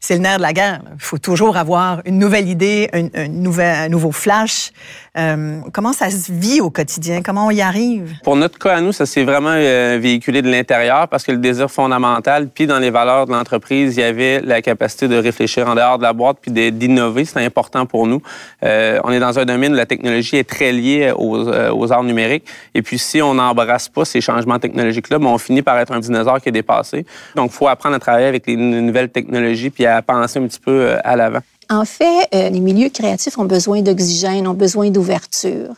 c'est 0.00 0.14
le 0.14 0.20
nerf 0.20 0.36
de 0.36 0.42
la 0.42 0.52
guerre. 0.52 0.80
Il 0.94 1.02
faut 1.02 1.18
toujours 1.18 1.56
avoir 1.56 2.02
une 2.04 2.18
nouvelle 2.18 2.48
idée, 2.48 2.90
un, 2.92 3.08
un 3.14 3.88
nouveau 3.88 4.12
flash. 4.12 4.70
Euh, 5.16 5.60
comment 5.72 5.92
ça 5.92 6.10
se 6.10 6.30
vit 6.30 6.60
au 6.60 6.70
quotidien? 6.70 7.22
Comment 7.22 7.46
on 7.46 7.50
y 7.50 7.62
arrive? 7.62 8.12
Pour 8.22 8.36
notre 8.36 8.58
cas 8.58 8.76
à 8.76 8.80
nous, 8.80 8.92
ça 8.92 9.06
s'est 9.06 9.24
vraiment 9.24 9.54
euh, 9.54 9.98
véhiculé 10.00 10.42
de 10.42 10.50
l'intérieur 10.50 11.08
parce 11.08 11.22
que 11.22 11.32
le 11.32 11.38
désir 11.38 11.70
fondamental, 11.70 12.48
puis 12.48 12.66
dans 12.66 12.78
les 12.78 12.90
valeurs 12.90 13.26
de 13.26 13.32
l'entreprise, 13.32 13.96
il 13.96 14.00
y 14.00 14.02
avait 14.02 14.40
la 14.40 14.60
capacité 14.60 15.08
de 15.08 15.16
réfléchir 15.16 15.68
en 15.68 15.74
dehors 15.74 15.98
de 15.98 16.02
la 16.02 16.12
boîte 16.12 16.38
puis 16.42 16.50
d'innover. 16.50 17.24
C'est 17.24 17.44
important 17.44 17.86
pour 17.86 18.06
nous. 18.06 18.20
Euh, 18.62 19.00
on 19.04 19.12
est 19.12 19.20
dans 19.20 19.38
un 19.38 19.44
domaine 19.44 19.72
où 19.72 19.76
la 19.76 19.86
technologie 19.86 20.36
est 20.36 20.48
très 20.48 20.72
liée 20.72 21.12
aux, 21.16 21.48
aux 21.48 21.92
arts 21.92 22.04
numériques. 22.04 22.44
Et 22.74 22.82
puis, 22.82 22.98
si 22.98 23.22
on 23.22 23.34
n'embrasse 23.34 23.88
pas 23.88 24.04
ces 24.04 24.20
changements 24.20 24.58
technologiques-là, 24.58 25.18
ben, 25.18 25.26
on 25.26 25.38
finit 25.38 25.62
par 25.62 25.78
être 25.78 25.92
un 25.92 26.00
dinosaure 26.00 26.40
qui 26.40 26.48
est 26.48 26.52
dépassé. 26.52 27.06
Donc, 27.34 27.50
il 27.52 27.54
faut 27.54 27.68
apprendre 27.68 27.96
à 27.96 27.98
travailler 27.98 28.26
avec 28.26 28.46
les 28.46 28.56
nouvelles 28.56 29.10
technologies 29.10 29.70
puis 29.70 29.86
à 29.86 30.02
penser 30.02 30.38
un 30.38 30.46
petit 30.46 30.60
peu 30.60 30.96
à 31.02 31.16
l'avant. 31.16 31.40
En 31.70 31.84
fait, 31.84 32.28
euh, 32.34 32.50
les 32.50 32.60
milieux 32.60 32.88
créatifs 32.88 33.38
ont 33.38 33.44
besoin 33.44 33.80
d'oxygène, 33.82 34.46
ont 34.46 34.54
besoin 34.54 34.90
d'ouverture. 34.90 35.74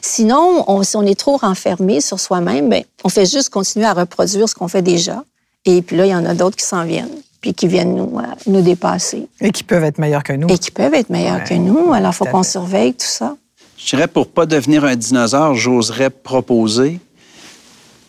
Sinon, 0.00 0.64
on, 0.68 0.82
si 0.82 0.96
on 0.96 1.02
est 1.02 1.18
trop 1.18 1.36
renfermé 1.36 2.00
sur 2.00 2.20
soi-même, 2.20 2.68
ben, 2.68 2.84
on 3.02 3.08
fait 3.08 3.26
juste 3.26 3.50
continuer 3.50 3.86
à 3.86 3.94
reproduire 3.94 4.48
ce 4.48 4.54
qu'on 4.54 4.68
fait 4.68 4.82
déjà. 4.82 5.24
Et 5.64 5.82
puis 5.82 5.96
là, 5.96 6.06
il 6.06 6.10
y 6.10 6.14
en 6.14 6.24
a 6.24 6.34
d'autres 6.34 6.56
qui 6.56 6.66
s'en 6.66 6.84
viennent, 6.84 7.20
puis 7.40 7.54
qui 7.54 7.66
viennent 7.66 7.96
nous, 7.96 8.18
euh, 8.18 8.22
nous 8.46 8.60
dépasser. 8.60 9.28
Et 9.40 9.50
qui 9.50 9.64
peuvent 9.64 9.84
être 9.84 9.98
meilleurs 9.98 10.22
que 10.22 10.34
nous. 10.34 10.48
Et 10.48 10.58
qui 10.58 10.70
peuvent 10.70 10.94
être 10.94 11.10
meilleurs 11.10 11.42
que 11.44 11.54
nous. 11.54 11.92
Alors, 11.92 12.12
il 12.12 12.16
faut 12.16 12.26
qu'on 12.26 12.42
surveille 12.42 12.92
tout 12.92 13.06
ça. 13.06 13.36
Je 13.76 13.90
dirais, 13.90 14.08
pour 14.08 14.28
pas 14.28 14.46
devenir 14.46 14.84
un 14.84 14.96
dinosaure, 14.96 15.54
j'oserais 15.54 16.10
proposer 16.10 17.00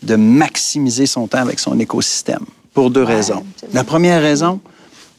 de 0.04 0.16
maximiser 0.16 1.06
son 1.06 1.28
temps 1.28 1.40
avec 1.40 1.60
son 1.60 1.80
écosystème, 1.80 2.46
pour 2.74 2.92
deux 2.92 3.04
raisons. 3.04 3.46
La 3.74 3.84
première 3.84 4.22
raison, 4.22 4.62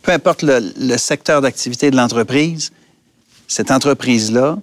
peu 0.02 0.12
importe 0.12 0.42
le, 0.42 0.96
secteur 0.96 1.40
d'activité 1.40 1.90
de 1.90 1.96
l'entreprise, 1.96 2.70
cette 3.48 3.70
entreprise-là, 3.70 4.58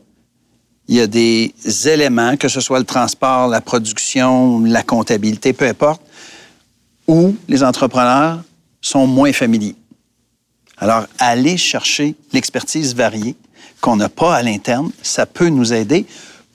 il 0.88 0.96
y 0.96 1.02
a 1.02 1.08
des 1.08 1.54
éléments, 1.86 2.38
que 2.38 2.48
ce 2.48 2.62
soit 2.62 2.80
le 2.80 2.86
transport, 2.86 3.48
la 3.48 3.62
production, 3.62 4.62
la 4.62 4.84
comptabilité, 4.84 5.54
peu 5.54 5.66
importe, 5.66 6.02
où 7.08 7.36
les 7.48 7.64
entrepreneurs 7.64 8.42
sont 8.82 9.08
moins 9.08 9.34
familiers. 9.34 9.76
Alors, 10.78 11.06
aller 11.20 11.58
chercher 11.58 12.16
l'expertise 12.34 12.96
variée 12.96 13.36
qu'on 13.84 13.98
n'a 13.98 14.08
pas 14.08 14.34
à 14.34 14.42
l'interne, 14.42 14.92
ça 15.02 15.26
peut 15.26 15.50
nous 15.50 15.74
aider 15.74 16.06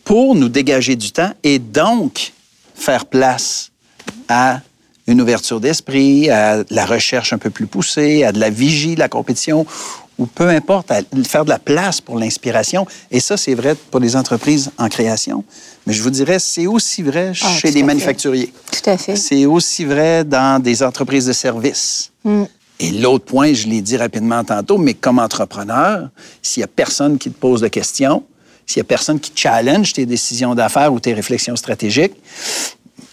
pour 0.03 0.35
nous 0.35 0.49
dégager 0.49 0.97
du 0.97 1.13
temps 1.13 1.31
et 1.45 1.59
donc 1.59 2.33
faire 2.75 3.05
place 3.05 3.71
à 4.29 4.63
une 5.07 5.21
ouverture 5.21 5.61
d'esprit, 5.61 6.31
à 6.31 6.65
la 6.71 6.87
recherche 6.87 7.35
un 7.35 7.39
peu 7.39 7.51
plus 7.51 7.67
poussée, 7.67 8.25
à 8.25 8.33
de 8.33 8.41
la 8.41 8.49
vigie, 8.49 8.97
la 8.97 9.11
compétition 9.11 9.67
ou 10.19 10.25
peu 10.25 10.49
importe, 10.49 10.91
à 10.91 11.03
faire 11.25 11.45
de 11.45 11.51
la 11.51 11.59
place 11.59 12.01
pour 12.01 12.19
l'inspiration. 12.19 12.87
Et 13.11 13.21
ça, 13.21 13.37
c'est 13.37 13.55
vrai 13.55 13.77
pour 13.91 14.01
les 14.01 14.17
entreprises 14.17 14.71
en 14.79 14.89
création. 14.89 15.45
Mais 15.87 15.93
je 15.93 16.03
vous 16.03 16.11
dirais, 16.11 16.39
c'est 16.39 16.67
aussi 16.67 17.03
vrai 17.03 17.33
Ah, 17.43 17.49
chez 17.59 17.71
les 17.71 17.83
manufacturiers. 17.83 18.53
Tout 18.73 18.91
à 18.91 18.97
fait. 18.97 19.17
C'est 19.17 19.45
aussi 19.45 19.85
vrai 19.85 20.25
dans 20.25 20.63
des 20.63 20.83
entreprises 20.83 21.27
de 21.27 21.35
services. 21.35 22.11
Mm. 22.25 22.45
Et 22.81 22.91
l'autre 22.91 23.25
point, 23.25 23.53
je 23.53 23.67
l'ai 23.67 23.81
dit 23.81 23.97
rapidement 23.97 24.45
tantôt, 24.45 24.79
mais 24.79 24.95
comme 24.95 25.19
entrepreneur, 25.19 26.09
s'il 26.43 26.61
n'y 26.61 26.65
a 26.65 26.69
personne 26.69 27.19
qui 27.19 27.31
te 27.31 27.39
pose 27.39 27.61
de 27.61 27.69
questions, 27.69 28.23
s'il 28.67 28.81
n'y 28.81 28.87
a 28.87 28.89
personne 28.89 29.19
qui 29.19 29.33
challenge 29.35 29.95
tes 29.95 30.07
décisions 30.07 30.55
d'affaires 30.55 30.93
ou 30.93 31.01
tes 31.01 31.13
réflexions 31.13 31.57
stratégiques, 31.57 32.15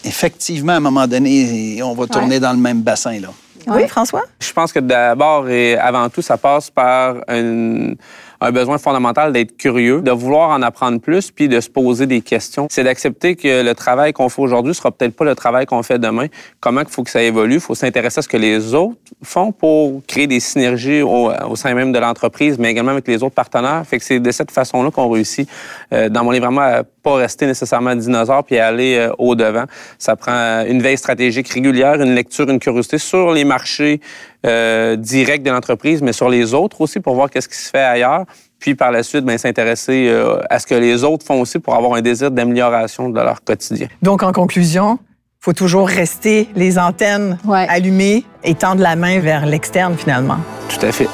effectivement, 0.04 0.74
à 0.74 0.78
un 0.78 0.82
moment 0.82 1.08
donné, 1.08 1.82
on 1.82 1.94
va 1.94 2.06
tourner 2.08 2.40
dans 2.40 2.52
le 2.52 2.60
même 2.60 2.82
bassin. 2.82 3.20
Là. 3.20 3.30
Oui, 3.68 3.88
François? 3.88 4.24
Je 4.40 4.52
pense 4.54 4.72
que 4.72 4.80
d'abord 4.80 5.50
et 5.50 5.78
avant 5.78 6.10
tout, 6.10 6.22
ça 6.22 6.38
passe 6.38 6.70
par 6.70 7.16
une- 7.30 7.96
un 8.42 8.52
besoin 8.52 8.78
fondamental 8.78 9.32
d'être 9.32 9.56
curieux, 9.58 10.02
de 10.02 10.12
vouloir 10.12 10.50
en 10.50 10.62
apprendre 10.62 11.00
plus, 11.00 11.32
puis 11.32 11.48
de 11.48 11.60
se 11.62 11.70
poser 11.70 12.06
des 12.06 12.22
questions. 12.22 12.68
C'est 12.70 12.84
d'accepter 12.84 13.36
que 13.36 13.64
le 13.64 13.74
travail 13.74 14.12
qu'on 14.14 14.28
fait 14.30 14.42
aujourd'hui 14.42 14.76
sera 14.76 14.92
peut-être 14.92 15.16
pas 15.16 15.24
le 15.26 15.36
travail 15.36 15.66
qu'on 15.66 15.82
fait 15.84 15.98
demain. 16.00 16.28
Comment 16.60 16.82
il 16.82 16.88
faut 16.88 17.04
que 17.04 17.10
ça 17.10 17.24
évolue? 17.24 17.56
Il 17.56 17.60
faut 17.62 17.76
s'intéresser 17.76 18.20
à 18.20 18.22
ce 18.22 18.28
que 18.28 18.38
les 18.38 18.74
autres 18.74 18.98
font 19.24 19.52
pour 19.54 20.02
créer 20.06 20.28
des 20.28 20.42
synergies 20.42 21.02
au, 21.02 21.32
au 21.50 21.56
sein 21.56 21.74
même 21.74 21.92
de 21.94 22.00
l'entreprise, 22.00 22.60
mais 22.60 22.72
également 22.72 22.92
avec 22.92 23.08
les 23.08 23.24
autres 23.24 23.36
partenaires. 23.36 23.84
Fait 23.88 23.98
que 24.00 24.04
c'est 24.04 24.20
de 24.20 24.32
cette 24.32 24.52
façon-là 24.52 24.92
qu'on 24.92 25.10
réussit, 25.10 25.50
euh, 25.94 26.10
dans 26.10 26.24
mon 26.24 26.32
livre, 26.32 26.46
vraiment 26.46 26.62
à 26.62 26.84
pas 27.06 27.16
rester 27.16 27.46
nécessairement 27.46 27.96
dinosaure 27.96 28.44
puis 28.44 28.58
aller 28.58 28.96
euh, 28.98 29.12
au-devant. 29.20 29.66
Ça 30.00 30.16
prend 30.16 30.64
une 30.68 30.82
veille 30.82 30.98
stratégique 30.98 31.48
régulière, 31.50 32.02
une 32.02 32.16
lecture, 32.16 32.50
une 32.50 32.60
curiosité 32.60 32.98
sur 32.98 33.32
les 33.32 33.44
marchés 33.46 34.02
euh, 34.46 34.96
directs 34.96 35.44
de 35.44 35.52
l'entreprise, 35.52 36.02
mais 36.02 36.14
sur 36.14 36.30
les 36.30 36.54
autres 36.56 36.82
aussi 36.82 37.00
pour 37.00 37.14
voir 37.14 37.30
qu'est-ce 37.30 37.48
qui 37.48 37.58
se 37.58 37.70
fait 37.70 37.78
ailleurs. 37.84 38.24
Puis 38.60 38.74
par 38.74 38.92
la 38.92 39.04
suite, 39.04 39.24
ben, 39.24 39.38
s'intéresser 39.38 40.08
euh, 40.10 40.40
à 40.50 40.58
ce 40.58 40.66
que 40.66 40.74
les 40.74 41.04
autres 41.04 41.24
font 41.26 41.40
aussi 41.42 41.60
pour 41.60 41.76
avoir 41.76 41.94
un 41.94 42.02
désir 42.02 42.32
d'amélioration 42.32 43.10
de 43.10 43.22
leur 43.22 43.44
quotidien. 43.44 43.88
Donc, 44.02 44.24
en 44.24 44.32
conclusion, 44.32 44.98
faut 45.40 45.54
toujours 45.54 45.88
rester 45.88 46.50
les 46.56 46.80
antennes 46.80 47.38
Ouais. 47.46 47.68
allumées 47.70 48.24
et 48.44 48.56
tendre 48.56 48.82
la 48.82 48.96
main 48.96 49.20
vers 49.20 49.46
l'externe, 49.46 49.96
finalement. 49.96 50.38
Tout 50.70 50.84
à 50.84 50.92
fait. 50.92 51.08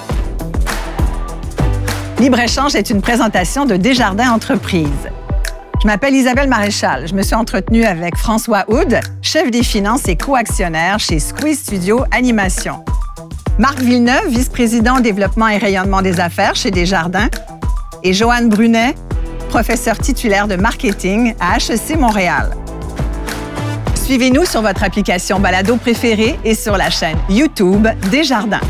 Libre-échange 2.19 2.75
est 2.75 2.89
une 2.91 3.01
présentation 3.01 3.65
de 3.65 3.75
Desjardins 3.75 4.31
Entreprises. 4.31 5.09
Je 5.81 5.87
m'appelle 5.87 6.13
Isabelle 6.13 6.47
Maréchal. 6.47 7.07
Je 7.07 7.15
me 7.15 7.23
suis 7.23 7.33
entretenue 7.33 7.85
avec 7.85 8.15
François 8.15 8.65
Houd, 8.67 8.99
chef 9.23 9.49
des 9.49 9.63
finances 9.63 10.07
et 10.07 10.15
co-actionnaire 10.15 10.99
chez 10.99 11.17
Squeeze 11.17 11.57
Studio 11.57 12.03
Animation. 12.11 12.85
Marc 13.57 13.79
Villeneuve, 13.79 14.27
vice-président 14.27 14.99
développement 14.99 15.47
et 15.47 15.57
rayonnement 15.57 16.03
des 16.03 16.19
affaires 16.19 16.55
chez 16.55 16.69
Desjardins. 16.69 17.29
Et 18.03 18.13
Joanne 18.13 18.47
Brunet, 18.47 18.93
professeur 19.49 19.97
titulaire 19.97 20.47
de 20.47 20.55
marketing 20.55 21.33
à 21.39 21.57
HEC 21.57 21.97
Montréal. 21.97 22.51
Suivez-nous 23.95 24.45
sur 24.45 24.61
votre 24.61 24.83
application 24.83 25.39
balado 25.39 25.77
préférée 25.77 26.37
et 26.45 26.53
sur 26.53 26.77
la 26.77 26.91
chaîne 26.91 27.17
YouTube 27.27 27.87
Desjardins. 28.11 28.61